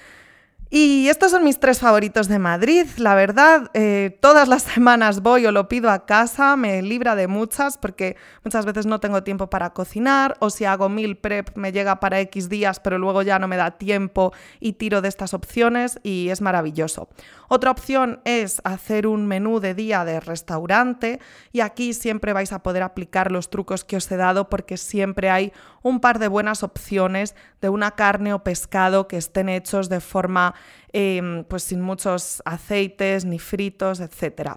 Y 0.76 1.08
estos 1.08 1.30
son 1.30 1.44
mis 1.44 1.60
tres 1.60 1.78
favoritos 1.78 2.26
de 2.26 2.40
Madrid. 2.40 2.88
La 2.96 3.14
verdad, 3.14 3.70
eh, 3.74 4.18
todas 4.20 4.48
las 4.48 4.62
semanas 4.74 5.22
voy 5.22 5.46
o 5.46 5.52
lo 5.52 5.68
pido 5.68 5.88
a 5.88 6.04
casa, 6.04 6.56
me 6.56 6.82
libra 6.82 7.14
de 7.14 7.28
muchas 7.28 7.78
porque 7.78 8.16
muchas 8.42 8.66
veces 8.66 8.84
no 8.84 8.98
tengo 8.98 9.22
tiempo 9.22 9.48
para 9.48 9.70
cocinar 9.70 10.37
o 10.40 10.50
si 10.50 10.64
hago 10.64 10.88
mil 10.88 11.16
prep 11.16 11.56
me 11.56 11.70
llega 11.70 12.00
para 12.00 12.18
X 12.18 12.48
días 12.48 12.80
pero 12.80 12.98
luego 12.98 13.22
ya 13.22 13.38
no 13.38 13.46
me 13.46 13.56
da 13.56 13.70
tiempo 13.78 14.32
y 14.58 14.72
tiro 14.72 15.00
de 15.00 15.06
estas 15.06 15.32
opciones 15.32 16.00
y 16.02 16.30
es 16.30 16.40
maravilloso. 16.40 17.08
Otra 17.46 17.70
opción 17.70 18.20
es 18.24 18.60
hacer 18.64 19.06
un 19.06 19.26
menú 19.26 19.60
de 19.60 19.74
día 19.74 20.04
de 20.04 20.18
restaurante 20.18 21.20
y 21.52 21.60
aquí 21.60 21.94
siempre 21.94 22.32
vais 22.32 22.52
a 22.52 22.64
poder 22.64 22.82
aplicar 22.82 23.30
los 23.30 23.48
trucos 23.48 23.84
que 23.84 23.96
os 23.96 24.10
he 24.10 24.16
dado 24.16 24.48
porque 24.48 24.76
siempre 24.76 25.30
hay 25.30 25.52
un 25.82 26.00
par 26.00 26.18
de 26.18 26.26
buenas 26.26 26.64
opciones 26.64 27.37
de 27.60 27.68
una 27.68 27.92
carne 27.92 28.34
o 28.34 28.42
pescado 28.42 29.06
que 29.06 29.18
estén 29.18 29.48
hechos 29.48 29.88
de 29.88 30.00
forma 30.00 30.54
em, 30.92 31.44
pues 31.44 31.64
sin 31.64 31.81
muchos 31.81 32.42
aceites 32.44 33.24
ni 33.24 33.38
fritos, 33.38 34.00
etc. 34.00 34.53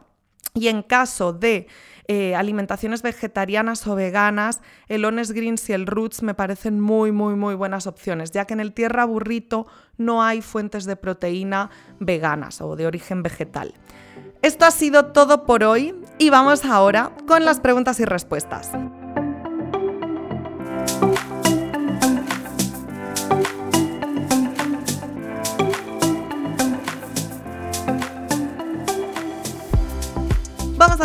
Y 0.53 0.69
en 0.69 0.81
caso 0.81 1.33
de 1.33 1.67
eh, 2.07 2.35
alimentaciones 2.35 3.01
vegetarianas 3.01 3.85
o 3.85 3.95
veganas, 3.95 4.61
el 4.87 5.03
Honest 5.03 5.31
Greens 5.31 5.69
y 5.69 5.73
el 5.73 5.85
Roots 5.85 6.23
me 6.23 6.33
parecen 6.33 6.79
muy, 6.79 7.11
muy, 7.11 7.35
muy 7.35 7.53
buenas 7.53 7.85
opciones, 7.85 8.31
ya 8.31 8.45
que 8.45 8.53
en 8.53 8.61
el 8.61 8.73
tierra 8.73 9.05
burrito 9.05 9.67
no 9.97 10.23
hay 10.23 10.41
fuentes 10.41 10.85
de 10.85 10.95
proteína 10.95 11.69
veganas 11.99 12.61
o 12.61 12.75
de 12.75 12.87
origen 12.87 13.23
vegetal. 13.23 13.73
Esto 14.41 14.65
ha 14.65 14.71
sido 14.71 15.07
todo 15.07 15.45
por 15.45 15.63
hoy 15.63 15.95
y 16.17 16.29
vamos 16.29 16.63
ahora 16.63 17.11
con 17.27 17.43
las 17.43 17.59
preguntas 17.59 17.99
y 17.99 18.05
respuestas. 18.05 18.71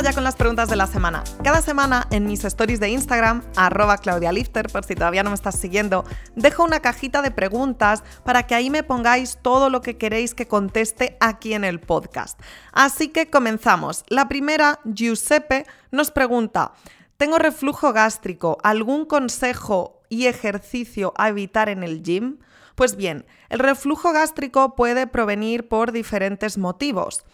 Con 0.02 0.24
las 0.24 0.34
preguntas 0.36 0.68
de 0.68 0.76
la 0.76 0.88
semana. 0.88 1.22
Cada 1.42 1.62
semana 1.62 2.06
en 2.10 2.26
mis 2.26 2.44
stories 2.44 2.80
de 2.80 2.90
Instagram, 2.90 3.40
arroba 3.56 3.96
claudialifter, 3.96 4.66
por 4.66 4.84
si 4.84 4.94
todavía 4.94 5.22
no 5.22 5.30
me 5.30 5.34
estás 5.34 5.58
siguiendo, 5.58 6.04
dejo 6.34 6.64
una 6.64 6.80
cajita 6.80 7.22
de 7.22 7.30
preguntas 7.30 8.02
para 8.22 8.42
que 8.42 8.54
ahí 8.54 8.68
me 8.68 8.82
pongáis 8.82 9.38
todo 9.40 9.70
lo 9.70 9.80
que 9.80 9.96
queréis 9.96 10.34
que 10.34 10.48
conteste 10.48 11.16
aquí 11.20 11.54
en 11.54 11.64
el 11.64 11.80
podcast. 11.80 12.38
Así 12.72 13.08
que 13.08 13.30
comenzamos. 13.30 14.04
La 14.08 14.28
primera, 14.28 14.80
Giuseppe, 14.84 15.66
nos 15.92 16.10
pregunta, 16.10 16.72
tengo 17.16 17.38
reflujo 17.38 17.92
gástrico, 17.94 18.58
¿algún 18.64 19.06
consejo 19.06 20.02
y 20.10 20.26
ejercicio 20.26 21.14
a 21.16 21.28
evitar 21.28 21.70
en 21.70 21.84
el 21.84 22.02
gym? 22.02 22.38
Pues 22.74 22.96
bien, 22.96 23.24
el 23.48 23.60
reflujo 23.60 24.12
gástrico 24.12 24.74
puede 24.74 25.06
provenir 25.06 25.68
por 25.68 25.92
diferentes 25.92 26.58
motivos. 26.58 27.24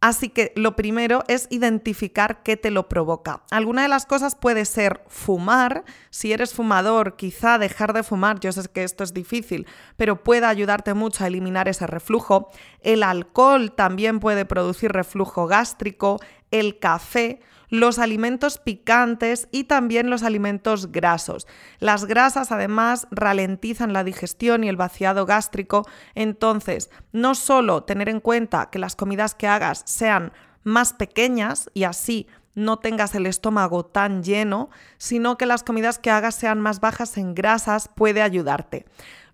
Así 0.00 0.30
que 0.30 0.52
lo 0.56 0.76
primero 0.76 1.24
es 1.28 1.46
identificar 1.50 2.42
qué 2.42 2.56
te 2.56 2.70
lo 2.70 2.88
provoca. 2.88 3.42
Alguna 3.50 3.82
de 3.82 3.88
las 3.88 4.06
cosas 4.06 4.34
puede 4.34 4.64
ser 4.64 5.02
fumar. 5.08 5.84
Si 6.08 6.32
eres 6.32 6.54
fumador, 6.54 7.16
quizá 7.16 7.58
dejar 7.58 7.92
de 7.92 8.02
fumar, 8.02 8.40
yo 8.40 8.50
sé 8.50 8.62
que 8.72 8.82
esto 8.82 9.04
es 9.04 9.12
difícil, 9.12 9.66
pero 9.98 10.24
puede 10.24 10.46
ayudarte 10.46 10.94
mucho 10.94 11.22
a 11.22 11.26
eliminar 11.26 11.68
ese 11.68 11.86
reflujo. 11.86 12.48
El 12.80 13.02
alcohol 13.02 13.72
también 13.72 14.20
puede 14.20 14.46
producir 14.46 14.90
reflujo 14.90 15.46
gástrico, 15.46 16.18
el 16.50 16.78
café, 16.78 17.40
los 17.70 17.98
alimentos 17.98 18.58
picantes 18.58 19.48
y 19.50 19.64
también 19.64 20.10
los 20.10 20.22
alimentos 20.22 20.92
grasos. 20.92 21.46
Las 21.78 22.04
grasas 22.04 22.52
además 22.52 23.06
ralentizan 23.10 23.92
la 23.92 24.04
digestión 24.04 24.64
y 24.64 24.68
el 24.68 24.76
vaciado 24.76 25.24
gástrico, 25.24 25.86
entonces 26.14 26.90
no 27.12 27.34
solo 27.34 27.84
tener 27.84 28.08
en 28.08 28.20
cuenta 28.20 28.70
que 28.70 28.78
las 28.78 28.96
comidas 28.96 29.34
que 29.34 29.46
hagas 29.46 29.82
sean 29.86 30.32
más 30.62 30.92
pequeñas 30.92 31.70
y 31.72 31.84
así 31.84 32.26
no 32.54 32.78
tengas 32.78 33.14
el 33.14 33.26
estómago 33.26 33.86
tan 33.86 34.22
lleno, 34.22 34.70
sino 34.98 35.38
que 35.38 35.46
las 35.46 35.62
comidas 35.62 35.98
que 35.98 36.10
hagas 36.10 36.34
sean 36.34 36.60
más 36.60 36.80
bajas 36.80 37.16
en 37.16 37.34
grasas 37.34 37.88
puede 37.88 38.22
ayudarte. 38.22 38.86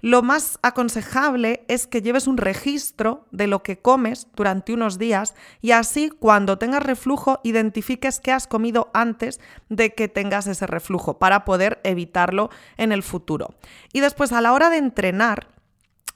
Lo 0.07 0.23
más 0.23 0.61
aconsejable 0.63 1.65
es 1.67 1.89
que 1.89 2.01
lleves 2.01 2.29
un 2.29 2.37
registro 2.37 3.27
de 3.33 3.49
lo 3.49 3.65
que 3.65 3.81
comes 3.81 4.29
durante 4.37 4.73
unos 4.73 4.99
días 4.99 5.35
y 5.61 5.73
así 5.73 6.11
cuando 6.11 6.59
tengas 6.59 6.85
reflujo 6.85 7.41
identifiques 7.43 8.21
qué 8.21 8.31
has 8.31 8.47
comido 8.47 8.89
antes 8.95 9.41
de 9.69 9.95
que 9.95 10.07
tengas 10.07 10.47
ese 10.47 10.69
reflujo 10.69 11.19
para 11.19 11.45
poder 11.45 11.81
evitarlo 11.83 12.51
en 12.77 12.93
el 12.93 13.03
futuro. 13.03 13.57
Y 13.93 13.99
después 13.99 14.31
a 14.31 14.41
la 14.41 14.53
hora 14.53 14.71
de 14.71 14.77
entrenar, 14.77 15.49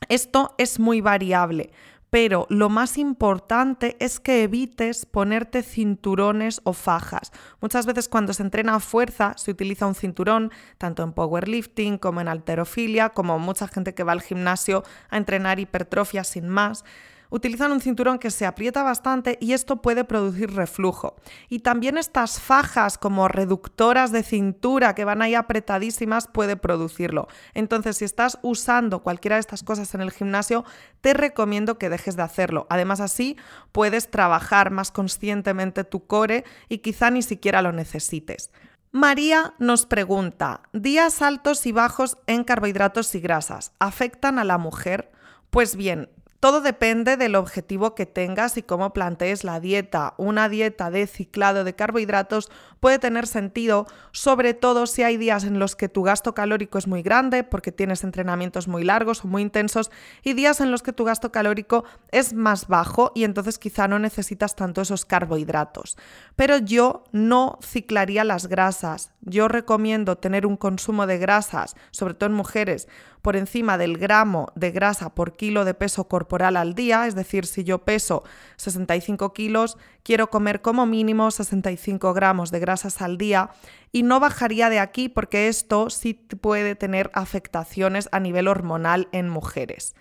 esto 0.09 0.55
es 0.57 0.79
muy 0.79 1.01
variable 1.01 1.73
pero 2.11 2.47
lo 2.51 2.69
más 2.69 2.99
importante 2.99 3.97
es 4.01 4.21
que 4.21 4.43
evites 4.43 5.07
ponerte 5.07 5.63
cinturones 5.63 6.61
o 6.65 6.73
fajas. 6.73 7.33
Muchas 7.61 7.87
veces 7.87 8.09
cuando 8.09 8.33
se 8.33 8.43
entrena 8.43 8.75
a 8.75 8.81
fuerza 8.81 9.35
se 9.37 9.53
utiliza 9.53 9.87
un 9.87 9.95
cinturón, 9.95 10.51
tanto 10.77 11.03
en 11.03 11.13
powerlifting 11.13 11.99
como 11.99 12.21
en 12.21 12.29
alterofilia, 12.29 13.11
como 13.11 13.39
mucha 13.39 13.69
gente 13.69 13.95
que 13.95 14.05
va 14.05 14.13
al 14.13 14.23
gimnasio 14.23 14.83
a 15.09 15.17
entrenar 15.17 15.61
hipertrofia 15.61 16.25
sin 16.25 16.49
más 16.49 16.85
utilizan 17.31 17.73
un 17.73 17.81
cinturón 17.81 18.19
que 18.19 18.31
se 18.31 18.47
aprieta 18.47 18.83
bastante 18.83 19.39
y 19.41 19.53
esto 19.53 19.81
puede 19.81 20.05
producir 20.05 20.55
reflujo. 20.55 21.17
Y 21.49 21.61
también 21.61 21.97
estas 21.97 22.41
fajas 22.41 22.99
como 22.99 23.29
reductoras 23.29 24.13
de 24.13 24.23
cintura 24.23 24.95
que 24.95 25.05
van 25.05 25.23
ahí 25.23 25.35
apretadísimas 25.35 26.29
puede 26.29 26.57
producirlo. 26.57 27.29
Entonces, 27.55 27.97
si 27.97 28.05
estás 28.05 28.39
usando 28.43 29.03
cualquiera 29.03 29.37
de 29.37 29.41
estas 29.41 29.63
cosas 29.63 29.95
en 29.95 30.01
el 30.03 30.11
gimnasio, 30.11 30.65
te 31.01 31.15
recomiendo 31.15 31.79
que 31.79 31.89
dejes 31.89 32.17
de 32.17 32.23
hacerlo. 32.23 32.67
Además, 32.69 33.01
así 33.01 33.37
puedes 33.73 34.11
trabajar 34.11 34.71
más 34.71 34.91
conscientemente 34.91 35.85
tu 35.85 36.07
core 36.07 36.45
y 36.69 36.79
quizá 36.79 37.11
ni 37.11 37.23
siquiera 37.23 37.63
lo 37.63 37.73
necesites. 37.73 38.51
María 38.93 39.55
nos 39.61 39.87
pregunta, 39.87 40.63
¿días 40.73 41.23
altos 41.23 41.65
y 41.67 41.71
bajos 41.71 42.19
en 42.27 42.43
carbohidratos 42.43 43.15
y 43.15 43.21
grasas 43.21 43.73
afectan 43.79 44.41
a 44.41 44.45
la 44.45 44.59
mujer? 44.59 45.13
Pues 45.51 45.77
bien, 45.77 46.09
todo 46.41 46.63
depende 46.63 47.19
del 47.19 47.37
objetivo 47.37 47.95
que 47.95 48.07
tengas 48.07 48.57
y 48.57 48.63
cómo 48.63 48.95
plantees 48.95 49.45
la 49.45 49.61
dieta. 49.61 50.15
Una 50.17 50.49
dieta 50.49 50.91
de 50.91 51.07
ciclado 51.07 51.65
de 51.65 51.75
carbohidratos 51.75 52.51
puede 52.81 52.99
tener 52.99 53.27
sentido, 53.27 53.87
sobre 54.13 54.55
todo 54.55 54.87
si 54.87 55.03
hay 55.03 55.19
días 55.19 55.45
en 55.45 55.59
los 55.59 55.77
que 55.77 55.91
tu 55.91 56.03
gasto 56.03 56.35
calórico 56.35 56.79
es 56.79 56.87
muy 56.87 57.03
grande 57.03 57.45
porque 57.45 57.73
tienes 57.73 58.05
entrenamientos 58.05 58.69
muy 58.69 58.85
largos 58.85 59.23
o 59.23 59.29
muy 59.29 59.43
intensos 59.43 59.91
y 60.23 60.33
días 60.33 60.63
en 60.63 60.71
los 60.71 60.83
que 60.83 60.95
tu 60.95 61.05
gasto 61.05 61.31
calórico 61.31 61.85
es 62.11 62.33
más 62.33 62.69
bajo 62.69 63.13
y 63.15 63.25
entonces 63.25 63.59
quizá 63.59 63.87
no 63.87 63.99
necesitas 63.99 64.57
tanto 64.57 64.81
esos 64.81 65.05
carbohidratos. 65.05 65.99
Pero 66.37 66.57
yo 66.57 67.05
no 67.13 67.59
ciclaría 67.63 68.25
las 68.25 68.47
grasas. 68.47 69.13
Yo 69.21 69.49
recomiendo 69.49 70.17
tener 70.17 70.47
un 70.47 70.57
consumo 70.57 71.07
de 71.07 71.19
grasas, 71.19 71.77
sobre 71.91 72.15
todo 72.15 72.31
en 72.31 72.37
mujeres, 72.37 72.89
por 73.21 73.37
encima 73.37 73.77
del 73.77 73.99
gramo 73.99 74.51
de 74.55 74.71
grasa 74.71 75.15
por 75.15 75.37
kilo 75.37 75.67
de 75.67 75.75
peso 75.75 76.09
corporal 76.09 76.30
al 76.39 76.75
día, 76.75 77.07
es 77.07 77.15
decir, 77.15 77.47
si 77.47 77.65
yo 77.65 77.79
peso 77.79 78.23
65 78.57 79.33
kilos, 79.33 79.77
quiero 80.03 80.31
comer 80.31 80.63
como 80.63 80.87
mínimo 80.87 81.31
65 81.31 82.13
gramos 82.15 82.51
de 82.51 82.61
grasas 82.61 83.03
al 83.03 83.19
día 83.19 83.51
y 83.93 84.03
no 84.03 84.21
bajaría 84.21 84.71
de 84.71 84.79
aquí 84.79 85.09
porque 85.09 85.49
esto 85.49 85.91
sí 85.91 86.15
puede 86.15 86.75
tener 86.77 87.11
afectaciones 87.15 88.09
a 88.13 88.21
nivel 88.21 88.49
hormonal 88.49 89.09
en 89.13 89.29
mujeres. 89.29 89.95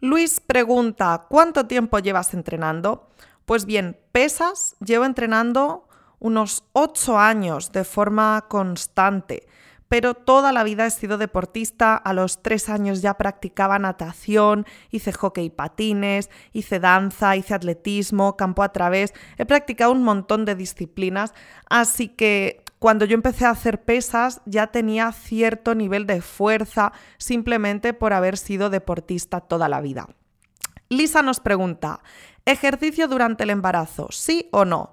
Luis 0.00 0.40
pregunta, 0.40 1.26
¿cuánto 1.28 1.66
tiempo 1.66 1.98
llevas 1.98 2.34
entrenando? 2.34 3.08
Pues 3.46 3.64
bien, 3.64 3.98
pesas, 4.12 4.76
llevo 4.84 5.04
entrenando 5.04 5.88
unos 6.18 6.64
8 6.72 7.18
años 7.18 7.72
de 7.72 7.84
forma 7.84 8.46
constante 8.48 9.46
pero 9.88 10.14
toda 10.14 10.52
la 10.52 10.64
vida 10.64 10.86
he 10.86 10.90
sido 10.90 11.18
deportista. 11.18 11.96
A 11.96 12.12
los 12.12 12.42
tres 12.42 12.68
años 12.68 13.02
ya 13.02 13.14
practicaba 13.14 13.78
natación, 13.78 14.66
hice 14.90 15.12
hockey 15.12 15.46
y 15.46 15.50
patines, 15.50 16.30
hice 16.52 16.78
danza, 16.78 17.36
hice 17.36 17.54
atletismo, 17.54 18.36
campo 18.36 18.62
a 18.62 18.72
través. 18.72 19.14
He 19.38 19.46
practicado 19.46 19.92
un 19.92 20.02
montón 20.02 20.44
de 20.44 20.54
disciplinas, 20.54 21.34
así 21.68 22.08
que 22.08 22.62
cuando 22.78 23.04
yo 23.04 23.14
empecé 23.14 23.44
a 23.44 23.50
hacer 23.50 23.82
pesas 23.82 24.40
ya 24.44 24.68
tenía 24.68 25.10
cierto 25.12 25.74
nivel 25.74 26.06
de 26.06 26.20
fuerza 26.20 26.92
simplemente 27.16 27.92
por 27.92 28.12
haber 28.12 28.36
sido 28.36 28.70
deportista 28.70 29.40
toda 29.40 29.68
la 29.68 29.80
vida. 29.80 30.08
Lisa 30.88 31.22
nos 31.22 31.40
pregunta, 31.40 32.00
¿ejercicio 32.46 33.08
durante 33.08 33.44
el 33.44 33.50
embarazo? 33.50 34.08
¿Sí 34.10 34.48
o 34.52 34.64
no? 34.64 34.92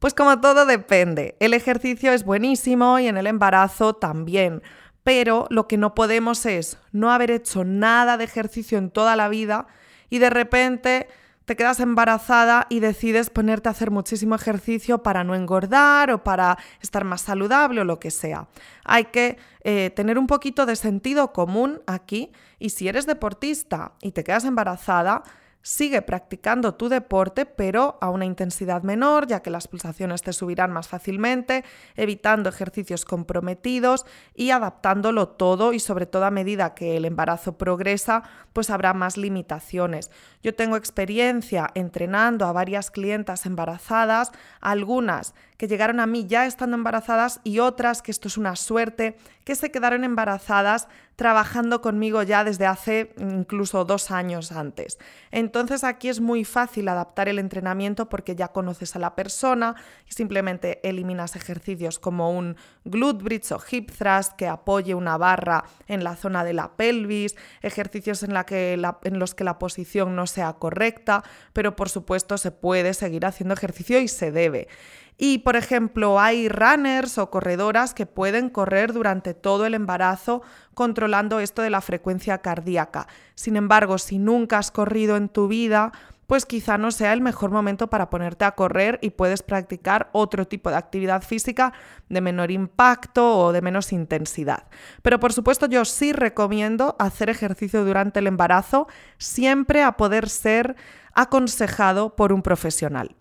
Pues 0.00 0.14
como 0.14 0.40
todo 0.40 0.64
depende. 0.64 1.36
El 1.40 1.52
ejercicio 1.52 2.10
es 2.12 2.24
buenísimo 2.24 2.98
y 2.98 3.06
en 3.06 3.18
el 3.18 3.26
embarazo 3.26 3.92
también. 3.92 4.62
Pero 5.04 5.46
lo 5.50 5.68
que 5.68 5.76
no 5.76 5.94
podemos 5.94 6.46
es 6.46 6.78
no 6.90 7.12
haber 7.12 7.30
hecho 7.30 7.64
nada 7.64 8.16
de 8.16 8.24
ejercicio 8.24 8.78
en 8.78 8.90
toda 8.90 9.14
la 9.14 9.28
vida 9.28 9.66
y 10.08 10.18
de 10.18 10.30
repente 10.30 11.06
te 11.44 11.54
quedas 11.54 11.80
embarazada 11.80 12.66
y 12.70 12.80
decides 12.80 13.28
ponerte 13.28 13.68
a 13.68 13.72
hacer 13.72 13.90
muchísimo 13.90 14.34
ejercicio 14.34 15.02
para 15.02 15.22
no 15.22 15.34
engordar 15.34 16.10
o 16.12 16.24
para 16.24 16.56
estar 16.80 17.04
más 17.04 17.20
saludable 17.20 17.82
o 17.82 17.84
lo 17.84 18.00
que 18.00 18.10
sea. 18.10 18.48
Hay 18.84 19.06
que 19.06 19.36
eh, 19.64 19.90
tener 19.94 20.18
un 20.18 20.26
poquito 20.26 20.64
de 20.64 20.76
sentido 20.76 21.32
común 21.32 21.82
aquí 21.86 22.32
y 22.58 22.70
si 22.70 22.88
eres 22.88 23.04
deportista 23.06 23.92
y 24.00 24.12
te 24.12 24.24
quedas 24.24 24.44
embarazada, 24.44 25.24
Sigue 25.62 26.00
practicando 26.00 26.74
tu 26.74 26.88
deporte, 26.88 27.44
pero 27.44 27.98
a 28.00 28.08
una 28.08 28.24
intensidad 28.24 28.82
menor, 28.82 29.26
ya 29.26 29.40
que 29.40 29.50
las 29.50 29.68
pulsaciones 29.68 30.22
te 30.22 30.32
subirán 30.32 30.72
más 30.72 30.88
fácilmente, 30.88 31.64
evitando 31.96 32.48
ejercicios 32.48 33.04
comprometidos 33.04 34.06
y 34.34 34.52
adaptándolo 34.52 35.28
todo 35.28 35.74
y 35.74 35.80
sobre 35.80 36.06
todo 36.06 36.24
a 36.24 36.30
medida 36.30 36.74
que 36.74 36.96
el 36.96 37.04
embarazo 37.04 37.58
progresa, 37.58 38.22
pues 38.54 38.70
habrá 38.70 38.94
más 38.94 39.18
limitaciones. 39.18 40.10
Yo 40.42 40.54
tengo 40.54 40.76
experiencia 40.76 41.68
entrenando 41.74 42.46
a 42.46 42.52
varias 42.52 42.90
clientas 42.90 43.44
embarazadas, 43.44 44.32
algunas 44.62 45.34
que 45.60 45.68
llegaron 45.68 46.00
a 46.00 46.06
mí 46.06 46.26
ya 46.26 46.46
estando 46.46 46.74
embarazadas 46.74 47.42
y 47.44 47.58
otras, 47.58 48.00
que 48.00 48.12
esto 48.12 48.28
es 48.28 48.38
una 48.38 48.56
suerte, 48.56 49.18
que 49.44 49.54
se 49.54 49.70
quedaron 49.70 50.04
embarazadas 50.04 50.88
trabajando 51.16 51.82
conmigo 51.82 52.22
ya 52.22 52.44
desde 52.44 52.64
hace 52.64 53.12
incluso 53.18 53.84
dos 53.84 54.10
años 54.10 54.52
antes. 54.52 54.98
Entonces 55.30 55.84
aquí 55.84 56.08
es 56.08 56.18
muy 56.18 56.46
fácil 56.46 56.88
adaptar 56.88 57.28
el 57.28 57.38
entrenamiento 57.38 58.08
porque 58.08 58.36
ya 58.36 58.48
conoces 58.48 58.96
a 58.96 59.00
la 59.00 59.14
persona 59.14 59.74
y 60.08 60.14
simplemente 60.14 60.80
eliminas 60.82 61.36
ejercicios 61.36 61.98
como 61.98 62.30
un 62.30 62.56
glute 62.86 63.22
bridge 63.22 63.52
o 63.52 63.60
hip 63.70 63.90
thrust 63.90 64.32
que 64.36 64.48
apoye 64.48 64.94
una 64.94 65.18
barra 65.18 65.64
en 65.88 66.04
la 66.04 66.16
zona 66.16 66.42
de 66.42 66.54
la 66.54 66.74
pelvis, 66.74 67.36
ejercicios 67.60 68.22
en, 68.22 68.32
en 68.32 69.18
los 69.18 69.34
que 69.34 69.44
la 69.44 69.58
posición 69.58 70.16
no 70.16 70.26
sea 70.26 70.54
correcta, 70.54 71.22
pero 71.52 71.76
por 71.76 71.90
supuesto 71.90 72.38
se 72.38 72.50
puede 72.50 72.94
seguir 72.94 73.26
haciendo 73.26 73.52
ejercicio 73.52 74.00
y 74.00 74.08
se 74.08 74.32
debe. 74.32 74.68
Y, 75.16 75.38
por 75.38 75.56
ejemplo, 75.56 76.18
hay 76.18 76.48
runners 76.48 77.18
o 77.18 77.30
corredoras 77.30 77.94
que 77.94 78.06
pueden 78.06 78.48
correr 78.48 78.92
durante 78.92 79.34
todo 79.34 79.66
el 79.66 79.74
embarazo 79.74 80.42
controlando 80.74 81.40
esto 81.40 81.62
de 81.62 81.70
la 81.70 81.80
frecuencia 81.80 82.38
cardíaca. 82.38 83.06
Sin 83.34 83.56
embargo, 83.56 83.98
si 83.98 84.18
nunca 84.18 84.58
has 84.58 84.70
corrido 84.70 85.16
en 85.16 85.28
tu 85.28 85.48
vida, 85.48 85.92
pues 86.30 86.46
quizá 86.46 86.78
no 86.78 86.92
sea 86.92 87.12
el 87.12 87.22
mejor 87.22 87.50
momento 87.50 87.90
para 87.90 88.08
ponerte 88.08 88.44
a 88.44 88.52
correr 88.52 89.00
y 89.02 89.10
puedes 89.10 89.42
practicar 89.42 90.10
otro 90.12 90.46
tipo 90.46 90.70
de 90.70 90.76
actividad 90.76 91.22
física 91.22 91.72
de 92.08 92.20
menor 92.20 92.52
impacto 92.52 93.36
o 93.36 93.52
de 93.52 93.60
menos 93.60 93.92
intensidad. 93.92 94.68
Pero 95.02 95.18
por 95.18 95.32
supuesto 95.32 95.66
yo 95.66 95.84
sí 95.84 96.12
recomiendo 96.12 96.94
hacer 97.00 97.30
ejercicio 97.30 97.84
durante 97.84 98.20
el 98.20 98.28
embarazo, 98.28 98.86
siempre 99.18 99.82
a 99.82 99.96
poder 99.96 100.28
ser 100.28 100.76
aconsejado 101.14 102.14
por 102.14 102.32
un 102.32 102.42
profesional. 102.42 103.16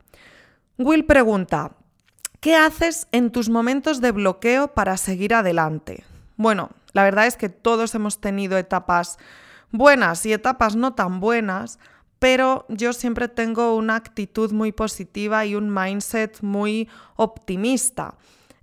Will 0.78 1.08
pregunta, 1.08 1.72
¿Qué 2.40 2.56
haces 2.56 3.10
en 3.12 3.32
tus 3.32 3.50
momentos 3.50 4.00
de 4.00 4.14
bloqueo 4.14 4.70
para 4.70 4.96
seguir 4.96 5.34
adelante? 5.34 6.06
Bueno, 6.38 6.70
la 6.94 7.04
verdad 7.04 7.28
es 7.28 7.36
que 7.36 7.50
todos 7.50 7.94
hemos 7.96 8.22
tenido 8.22 8.58
etapas 8.58 9.18
buenas 9.72 10.26
y 10.26 10.32
etapas 10.32 10.78
no 10.78 10.94
tan 10.94 11.20
buenas, 11.20 11.80
pero 12.18 12.66
yo 12.70 12.94
siempre 12.94 13.28
tengo 13.28 13.76
una 13.76 13.98
actitud 13.98 14.54
muy 14.54 14.72
positiva 14.72 15.46
y 15.46 15.56
un 15.56 15.74
mindset 15.74 16.42
muy 16.42 16.88
optimista. 17.18 18.16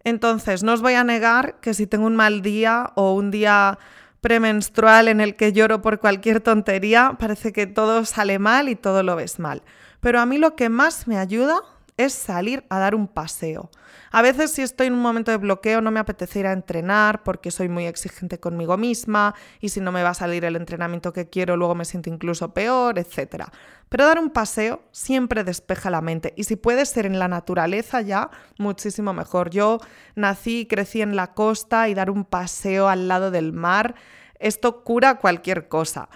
Entonces, 0.04 0.62
no 0.62 0.72
os 0.72 0.80
voy 0.80 0.94
a 0.94 1.04
negar 1.04 1.60
que 1.60 1.74
si 1.74 1.86
tengo 1.86 2.06
un 2.06 2.16
mal 2.16 2.40
día 2.40 2.92
o 2.94 3.12
un 3.12 3.30
día 3.30 3.78
premenstrual 4.22 5.08
en 5.08 5.20
el 5.20 5.36
que 5.36 5.52
lloro 5.52 5.82
por 5.82 6.00
cualquier 6.00 6.40
tontería, 6.40 7.16
parece 7.18 7.52
que 7.52 7.66
todo 7.66 8.06
sale 8.06 8.38
mal 8.38 8.70
y 8.70 8.74
todo 8.74 9.02
lo 9.02 9.16
ves 9.16 9.38
mal. 9.38 9.62
Pero 10.00 10.18
a 10.18 10.24
mí 10.24 10.38
lo 10.38 10.56
que 10.56 10.70
más 10.70 11.06
me 11.06 11.18
ayuda 11.18 11.60
es 11.96 12.12
salir 12.12 12.64
a 12.68 12.78
dar 12.78 12.94
un 12.94 13.08
paseo. 13.08 13.70
A 14.10 14.22
veces 14.22 14.52
si 14.52 14.62
estoy 14.62 14.88
en 14.88 14.94
un 14.94 15.02
momento 15.02 15.30
de 15.30 15.36
bloqueo 15.36 15.80
no 15.80 15.90
me 15.90 16.00
apetece 16.00 16.40
ir 16.40 16.46
a 16.46 16.52
entrenar 16.52 17.22
porque 17.22 17.50
soy 17.50 17.68
muy 17.68 17.86
exigente 17.86 18.38
conmigo 18.38 18.76
misma 18.76 19.34
y 19.60 19.70
si 19.70 19.80
no 19.80 19.92
me 19.92 20.02
va 20.02 20.10
a 20.10 20.14
salir 20.14 20.44
el 20.44 20.56
entrenamiento 20.56 21.12
que 21.12 21.28
quiero 21.28 21.56
luego 21.56 21.74
me 21.74 21.84
siento 21.84 22.10
incluso 22.10 22.52
peor, 22.52 22.98
etc. 22.98 23.44
Pero 23.88 24.06
dar 24.06 24.18
un 24.18 24.30
paseo 24.30 24.82
siempre 24.90 25.44
despeja 25.44 25.90
la 25.90 26.00
mente 26.00 26.34
y 26.36 26.44
si 26.44 26.56
puede 26.56 26.84
ser 26.86 27.06
en 27.06 27.18
la 27.18 27.28
naturaleza 27.28 28.00
ya, 28.00 28.30
muchísimo 28.58 29.12
mejor. 29.12 29.50
Yo 29.50 29.78
nací 30.14 30.60
y 30.60 30.66
crecí 30.66 31.02
en 31.02 31.16
la 31.16 31.34
costa 31.34 31.88
y 31.88 31.94
dar 31.94 32.10
un 32.10 32.24
paseo 32.24 32.88
al 32.88 33.08
lado 33.08 33.30
del 33.30 33.52
mar, 33.52 33.94
esto 34.38 34.84
cura 34.84 35.18
cualquier 35.18 35.68
cosa. 35.68 36.08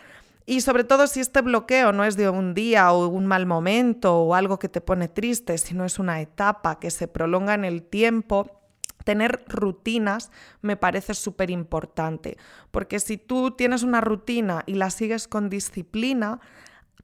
Y 0.46 0.62
sobre 0.62 0.85
todo 0.85 1.07
si 1.07 1.20
este 1.20 1.42
bloqueo 1.42 1.92
no 1.92 2.05
es 2.05 2.16
de 2.16 2.29
un 2.29 2.55
día 2.55 2.92
o 2.92 3.07
un 3.09 3.26
mal 3.26 3.46
momento 3.46 4.16
o 4.16 4.35
algo 4.35 4.59
que 4.59 4.68
te 4.68 4.81
pone 4.81 5.09
triste, 5.09 5.59
sino 5.59 5.85
es 5.85 5.98
una 5.98 6.20
etapa 6.20 6.79
que 6.79 6.90
se 6.90 7.09
prolonga 7.09 7.55
en 7.55 7.64
el 7.64 7.83
tiempo, 7.83 8.61
tener 9.05 9.44
rutinas 9.48 10.31
me 10.61 10.76
parece 10.76 11.14
súper 11.14 11.50
importante, 11.50 12.37
porque 12.70 13.00
si 13.00 13.16
tú 13.16 13.53
tienes 13.53 13.83
una 13.83 14.00
rutina 14.00 14.62
y 14.66 14.74
la 14.74 14.90
sigues 14.90 15.29
con 15.29 15.50
disciplina, 15.50 16.40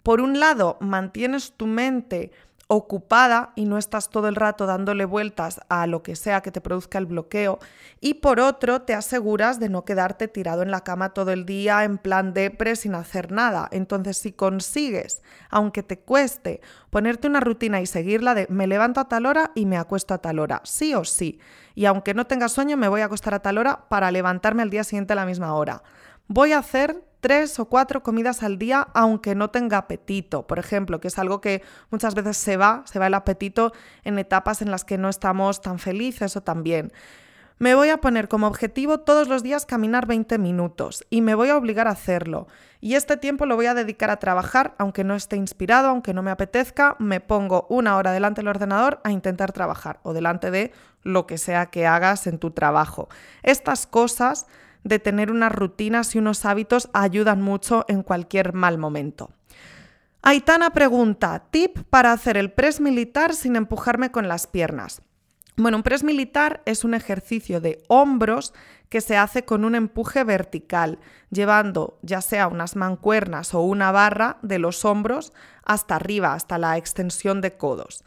por 0.02 0.20
un 0.20 0.38
lado 0.38 0.76
mantienes 0.80 1.52
tu 1.56 1.66
mente 1.66 2.30
ocupada 2.68 3.52
y 3.54 3.64
no 3.64 3.78
estás 3.78 4.10
todo 4.10 4.26
el 4.28 4.34
rato 4.34 4.66
dándole 4.66 5.04
vueltas 5.04 5.60
a 5.68 5.86
lo 5.86 6.02
que 6.02 6.16
sea 6.16 6.40
que 6.40 6.50
te 6.50 6.60
produzca 6.60 6.98
el 6.98 7.06
bloqueo. 7.06 7.58
Y 8.00 8.14
por 8.14 8.40
otro, 8.40 8.82
te 8.82 8.94
aseguras 8.94 9.60
de 9.60 9.68
no 9.68 9.84
quedarte 9.84 10.26
tirado 10.26 10.62
en 10.62 10.70
la 10.70 10.82
cama 10.82 11.14
todo 11.14 11.30
el 11.30 11.46
día 11.46 11.84
en 11.84 11.98
plan 11.98 12.34
depre 12.34 12.74
sin 12.74 12.94
hacer 12.94 13.30
nada. 13.30 13.68
Entonces, 13.70 14.18
si 14.18 14.32
consigues, 14.32 15.22
aunque 15.48 15.82
te 15.82 16.00
cueste, 16.00 16.60
ponerte 16.90 17.28
una 17.28 17.40
rutina 17.40 17.80
y 17.80 17.86
seguirla 17.86 18.34
de 18.34 18.46
me 18.50 18.66
levanto 18.66 19.00
a 19.00 19.08
tal 19.08 19.26
hora 19.26 19.52
y 19.54 19.66
me 19.66 19.76
acuesto 19.76 20.14
a 20.14 20.18
tal 20.18 20.40
hora, 20.40 20.60
sí 20.64 20.94
o 20.94 21.04
sí. 21.04 21.38
Y 21.74 21.84
aunque 21.84 22.14
no 22.14 22.26
tenga 22.26 22.48
sueño, 22.48 22.76
me 22.76 22.88
voy 22.88 23.02
a 23.02 23.04
acostar 23.04 23.34
a 23.34 23.42
tal 23.42 23.58
hora 23.58 23.88
para 23.88 24.10
levantarme 24.10 24.62
al 24.62 24.70
día 24.70 24.82
siguiente 24.82 25.12
a 25.12 25.16
la 25.16 25.26
misma 25.26 25.54
hora. 25.54 25.82
Voy 26.26 26.52
a 26.52 26.58
hacer 26.58 27.04
tres 27.26 27.58
o 27.58 27.64
cuatro 27.64 28.04
comidas 28.04 28.44
al 28.44 28.56
día 28.56 28.86
aunque 28.94 29.34
no 29.34 29.50
tenga 29.50 29.78
apetito, 29.78 30.46
por 30.46 30.60
ejemplo, 30.60 31.00
que 31.00 31.08
es 31.08 31.18
algo 31.18 31.40
que 31.40 31.60
muchas 31.90 32.14
veces 32.14 32.36
se 32.36 32.56
va, 32.56 32.84
se 32.84 33.00
va 33.00 33.08
el 33.08 33.14
apetito 33.14 33.72
en 34.04 34.20
etapas 34.20 34.62
en 34.62 34.70
las 34.70 34.84
que 34.84 34.96
no 34.96 35.08
estamos 35.08 35.60
tan 35.60 35.80
felices 35.80 36.36
o 36.36 36.42
tan 36.42 36.62
bien. 36.62 36.92
Me 37.58 37.74
voy 37.74 37.88
a 37.88 37.96
poner 37.96 38.28
como 38.28 38.46
objetivo 38.46 39.00
todos 39.00 39.26
los 39.26 39.42
días 39.42 39.66
caminar 39.66 40.06
20 40.06 40.38
minutos 40.38 41.04
y 41.10 41.20
me 41.20 41.34
voy 41.34 41.48
a 41.48 41.56
obligar 41.56 41.88
a 41.88 41.92
hacerlo. 41.92 42.46
Y 42.80 42.94
este 42.94 43.16
tiempo 43.16 43.44
lo 43.44 43.56
voy 43.56 43.66
a 43.66 43.74
dedicar 43.74 44.10
a 44.10 44.20
trabajar, 44.20 44.76
aunque 44.78 45.02
no 45.02 45.16
esté 45.16 45.34
inspirado, 45.34 45.88
aunque 45.88 46.14
no 46.14 46.22
me 46.22 46.30
apetezca, 46.30 46.94
me 47.00 47.18
pongo 47.18 47.66
una 47.68 47.96
hora 47.96 48.12
delante 48.12 48.40
del 48.40 48.48
ordenador 48.48 49.00
a 49.02 49.10
intentar 49.10 49.50
trabajar 49.50 49.98
o 50.04 50.12
delante 50.12 50.52
de 50.52 50.72
lo 51.02 51.26
que 51.26 51.38
sea 51.38 51.66
que 51.66 51.88
hagas 51.88 52.28
en 52.28 52.38
tu 52.38 52.52
trabajo. 52.52 53.08
Estas 53.42 53.88
cosas 53.88 54.46
de 54.86 55.00
tener 55.00 55.30
unas 55.32 55.52
rutinas 55.52 56.14
y 56.14 56.18
unos 56.18 56.44
hábitos 56.44 56.88
ayudan 56.92 57.42
mucho 57.42 57.84
en 57.88 58.02
cualquier 58.02 58.52
mal 58.52 58.78
momento. 58.78 59.30
Aitana 60.22 60.70
pregunta, 60.70 61.44
tip 61.50 61.78
para 61.90 62.12
hacer 62.12 62.36
el 62.36 62.52
press 62.52 62.80
militar 62.80 63.34
sin 63.34 63.56
empujarme 63.56 64.10
con 64.10 64.28
las 64.28 64.46
piernas. 64.46 65.02
Bueno, 65.56 65.78
un 65.78 65.82
press 65.82 66.04
militar 66.04 66.62
es 66.66 66.84
un 66.84 66.94
ejercicio 66.94 67.60
de 67.60 67.82
hombros 67.88 68.52
que 68.88 69.00
se 69.00 69.16
hace 69.16 69.44
con 69.44 69.64
un 69.64 69.74
empuje 69.74 70.22
vertical, 70.22 70.98
llevando 71.30 71.98
ya 72.02 72.20
sea 72.20 72.46
unas 72.46 72.76
mancuernas 72.76 73.54
o 73.54 73.60
una 73.62 73.90
barra 73.90 74.38
de 74.42 74.58
los 74.58 74.84
hombros 74.84 75.32
hasta 75.64 75.96
arriba, 75.96 76.34
hasta 76.34 76.58
la 76.58 76.76
extensión 76.76 77.40
de 77.40 77.56
codos. 77.56 78.04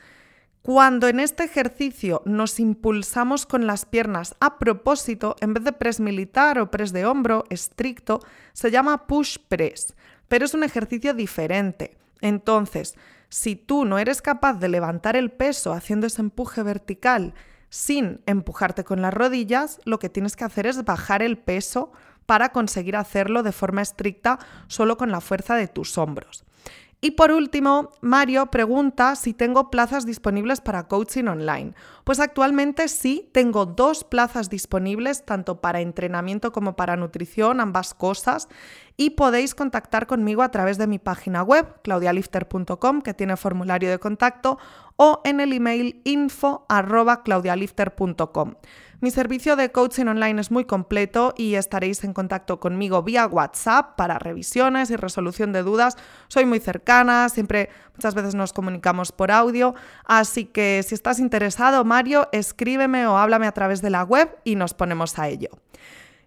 Cuando 0.61 1.07
en 1.07 1.21
este 1.21 1.45
ejercicio 1.45 2.21
nos 2.25 2.59
impulsamos 2.59 3.45
con 3.45 3.65
las 3.65 3.85
piernas 3.85 4.35
a 4.41 4.59
propósito, 4.59 5.37
en 5.39 5.53
vez 5.53 5.63
de 5.63 5.71
press 5.71 6.01
militar 6.01 6.59
o 6.59 6.69
press 6.69 6.91
de 6.91 7.05
hombro 7.05 7.45
estricto, 7.49 8.19
se 8.51 8.69
llama 8.69 9.07
push 9.07 9.37
press, 9.47 9.95
pero 10.27 10.43
es 10.43 10.53
un 10.53 10.65
ejercicio 10.65 11.13
diferente. 11.13 11.97
Entonces, 12.19 12.95
si 13.29 13.55
tú 13.55 13.85
no 13.85 13.99
eres 13.99 14.21
capaz 14.21 14.59
de 14.59 14.67
levantar 14.67 15.15
el 15.15 15.31
peso 15.31 15.71
haciendo 15.71 16.07
ese 16.07 16.21
empuje 16.21 16.61
vertical 16.61 17.33
sin 17.69 18.21
empujarte 18.25 18.83
con 18.83 19.01
las 19.01 19.13
rodillas, 19.13 19.79
lo 19.85 19.97
que 19.97 20.09
tienes 20.09 20.35
que 20.35 20.43
hacer 20.43 20.67
es 20.67 20.83
bajar 20.83 21.21
el 21.21 21.37
peso 21.37 21.93
para 22.25 22.51
conseguir 22.51 22.97
hacerlo 22.97 23.43
de 23.43 23.53
forma 23.53 23.81
estricta 23.81 24.39
solo 24.67 24.97
con 24.97 25.09
la 25.09 25.21
fuerza 25.21 25.55
de 25.55 25.67
tus 25.67 25.97
hombros. 25.97 26.43
Y 27.01 27.11
por 27.11 27.31
último, 27.31 27.91
Mario 28.01 28.47
pregunta 28.47 29.15
si 29.15 29.33
tengo 29.33 29.69
plazas 29.69 30.05
disponibles 30.05 30.59
para 30.59 30.87
coaching 30.87 31.25
online. 31.25 31.73
Pues 32.09 32.19
actualmente 32.19 32.87
sí, 32.87 33.29
tengo 33.33 33.67
dos 33.67 34.03
plazas 34.03 34.49
disponibles, 34.49 35.25
tanto 35.25 35.61
para 35.61 35.79
entrenamiento 35.79 36.51
como 36.51 36.75
para 36.75 36.95
nutrición, 36.95 37.59
ambas 37.59 37.93
cosas. 37.93 38.49
Y 38.97 39.11
podéis 39.11 39.53
contactar 39.53 40.07
conmigo 40.07 40.41
a 40.41 40.49
través 40.49 40.79
de 40.79 40.87
mi 40.87 40.97
página 40.97 41.43
web, 41.43 41.83
claudialifter.com, 41.83 43.03
que 43.03 43.13
tiene 43.13 43.37
formulario 43.37 43.91
de 43.91 43.99
contacto, 43.99 44.57
o 44.95 45.21
en 45.23 45.39
el 45.39 45.53
email 45.53 46.01
info.claudialifter.com. 46.03 48.55
Mi 49.01 49.11
servicio 49.11 49.55
de 49.55 49.71
coaching 49.71 50.07
online 50.07 50.41
es 50.41 50.51
muy 50.51 50.65
completo 50.65 51.33
y 51.37 51.55
estaréis 51.55 52.03
en 52.03 52.11
contacto 52.11 52.59
conmigo 52.59 53.01
vía 53.01 53.27
WhatsApp 53.27 53.95
para 53.95 54.19
revisiones 54.19 54.91
y 54.91 54.97
resolución 54.97 55.53
de 55.53 55.63
dudas. 55.63 55.95
Soy 56.27 56.43
muy 56.43 56.59
cercana, 56.59 57.29
siempre 57.29 57.69
muchas 57.95 58.13
veces 58.13 58.35
nos 58.35 58.51
comunicamos 58.51 59.13
por 59.13 59.31
audio, 59.31 59.73
así 60.03 60.43
que 60.43 60.83
si 60.85 60.95
estás 60.95 61.19
interesado, 61.19 61.85
Escríbeme 62.31 63.07
o 63.07 63.17
háblame 63.17 63.47
a 63.47 63.51
través 63.51 63.81
de 63.81 63.89
la 63.89 64.03
web 64.03 64.29
y 64.43 64.55
nos 64.55 64.73
ponemos 64.73 65.19
a 65.19 65.27
ello. 65.27 65.49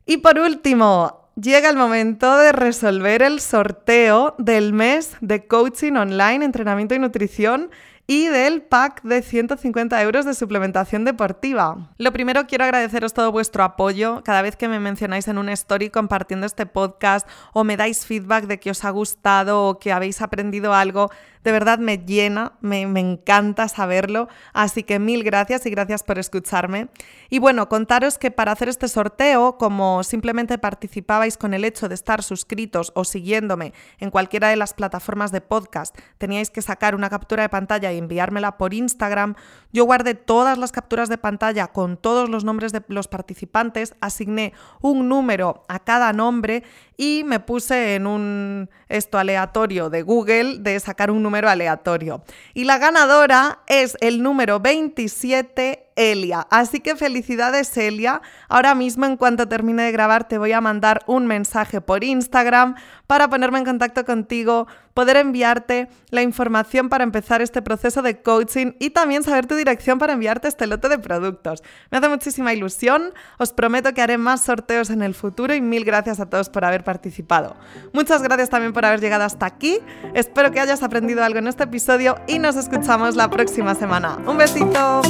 Y 0.07 0.19
por 0.19 0.39
último, 0.39 1.31
llega 1.41 1.71
el 1.71 1.77
momento 1.77 2.37
de 2.37 2.53
resolver 2.53 3.23
el 3.23 3.41
sorteo 3.41 4.35
del 4.39 4.73
mes 4.73 5.17
de 5.21 5.47
coaching 5.47 5.93
online, 5.93 6.45
entrenamiento 6.45 6.95
y 6.95 6.99
nutrición 6.99 7.71
y 8.07 8.27
del 8.27 8.63
pack 8.63 9.03
de 9.03 9.23
150 9.23 10.03
euros 10.03 10.25
de 10.25 10.35
suplementación 10.35 11.05
deportiva. 11.05 11.91
Lo 11.99 12.13
primero, 12.13 12.47
quiero 12.47 12.65
agradeceros 12.65 13.15
todo 13.15 13.31
vuestro 13.31 13.63
apoyo. 13.63 14.23
Cada 14.25 14.43
vez 14.43 14.57
que 14.57 14.69
me 14.69 14.81
mencionáis 14.81 15.29
en 15.29 15.39
un 15.39 15.49
story 15.49 15.89
compartiendo 15.89 16.47
este 16.47 16.67
podcast 16.67 17.29
o 17.53 17.65
me 17.65 17.77
dais 17.77 18.05
feedback 18.05 18.47
de 18.47 18.59
que 18.59 18.71
os 18.71 18.85
ha 18.85 18.91
gustado 18.91 19.65
o 19.65 19.79
que 19.79 19.93
habéis 19.93 20.21
aprendido 20.21 20.75
algo, 20.75 21.11
de 21.45 21.51
verdad 21.51 21.79
me 21.79 21.99
llena, 21.99 22.53
me, 22.61 22.83
encanta 22.83 23.69
saberlo. 23.69 24.29
Así 24.53 24.83
que 24.83 24.99
mil 24.99 25.25
gracias 25.25 25.67
y 25.67 25.71
gracias 25.71 26.03
por 26.03 26.19
escucharme. 26.19 26.89
Y 27.31 27.39
bueno, 27.39 27.69
contaros 27.69 28.19
que 28.19 28.31
para 28.31 28.53
hacer 28.53 28.69
este 28.69 28.89
sorteo, 28.89 29.59
como 29.59 30.05
simplemente 30.05 30.59
participabais 30.59 31.37
con 31.37 31.55
el 31.55 31.65
hecho 31.65 31.89
de 31.89 31.95
estar 31.95 32.23
suscritos 32.23 32.93
o 32.95 33.05
siguiéndome 33.05 33.73
en 33.99 34.11
cualquiera 34.11 34.49
de 34.49 34.57
las 34.57 34.75
plataformas 34.75 35.33
de 35.33 35.41
podcast, 35.41 35.97
teníais 36.19 36.51
que 36.51 36.63
sacar 36.63 36.95
una 36.95 37.11
captura 37.11 37.43
de 37.43 37.49
y 37.93 37.99
enviármela 37.99 38.59
por 38.59 38.75
Instagram. 38.75 39.35
Yo 39.73 39.85
guardé 39.85 40.15
todas 40.15 40.59
las 40.59 40.73
capturas 40.73 41.09
de 41.09 41.19
pantalla 41.19 41.69
con 41.69 41.97
todos 41.97 42.29
los 42.29 42.45
nombres 42.45 42.73
de 42.73 42.83
los 42.89 43.09
participantes, 43.09 43.95
asigné 44.01 44.53
un 44.81 45.09
número 45.09 45.65
a 45.69 45.79
cada 45.79 46.13
nombre 46.13 46.63
y 46.97 47.25
me 47.25 47.41
puse 47.41 47.95
en 47.95 48.07
un 48.07 48.71
esto 48.89 49.19
aleatorio 49.19 49.89
de 49.89 50.03
Google 50.03 50.59
de 50.59 50.79
sacar 50.79 51.11
un 51.11 51.23
número 51.23 51.49
aleatorio. 51.49 52.23
Y 52.53 52.65
la 52.65 52.79
ganadora 52.79 53.61
es 53.67 53.97
el 54.01 54.23
número 54.23 54.61
27 54.61 55.93
Elia. 55.97 56.47
Así 56.51 56.81
que 56.81 56.97
felicidades 56.97 57.77
Elia. 57.77 58.23
Ahora 58.49 58.75
mismo 58.75 59.07
en 59.07 59.17
cuanto 59.17 59.49
termine 59.49 59.85
de 59.85 59.93
grabar 59.93 60.29
te 60.29 60.39
voy 60.39 60.53
a 60.53 60.61
mandar 60.61 61.03
un 61.07 61.27
mensaje 61.27 61.81
por 61.81 62.05
Instagram 62.05 62.77
para 63.07 63.29
ponerme 63.29 63.59
en 63.59 63.65
contacto 63.65 64.05
contigo, 64.05 64.67
poder 64.95 65.17
enviarte 65.17 65.89
la 66.11 66.23
información 66.23 66.89
para 66.89 67.05
empezar 67.05 67.43
este 67.43 67.63
proceso 67.63 68.03
de 68.03 68.23
coaching 68.23 68.73
y 68.79 68.91
también 68.91 69.23
saber 69.23 69.47
tu 69.47 69.55
dirección 69.55 69.99
para 69.99 70.13
enviarte 70.13 70.49
este 70.49 70.67
lote 70.67 70.89
de 70.89 70.99
productos. 70.99 71.63
Me 71.91 71.99
hace 71.99 72.09
muchísima 72.09 72.53
ilusión, 72.53 73.13
os 73.39 73.53
prometo 73.53 73.93
que 73.95 74.03
haré 74.03 74.19
más 74.19 74.43
sorteos 74.43 74.91
en 74.91 75.03
el 75.03 75.15
futuro 75.15 75.55
y 75.55 75.61
mil 75.61 75.85
gracias 75.85 76.21
a 76.21 76.29
todos 76.29 76.49
por 76.51 76.65
haber 76.65 76.85
participado. 76.85 77.57
Muchas 77.93 78.23
gracias 78.23 78.51
también 78.51 78.73
por 78.73 78.85
haber 78.85 79.01
llegado 79.01 79.25
hasta 79.25 79.47
aquí, 79.47 79.79
espero 80.15 80.51
que 80.51 80.61
hayas 80.61 80.83
aprendido 80.83 81.25
algo 81.25 81.39
en 81.39 81.49
este 81.49 81.65
episodio 81.65 82.17
y 82.27 82.39
nos 82.39 82.57
escuchamos 82.57 83.17
la 83.17 83.31
próxima 83.31 83.75
semana. 83.75 84.19
Un 84.27 84.37
besito. 84.37 85.03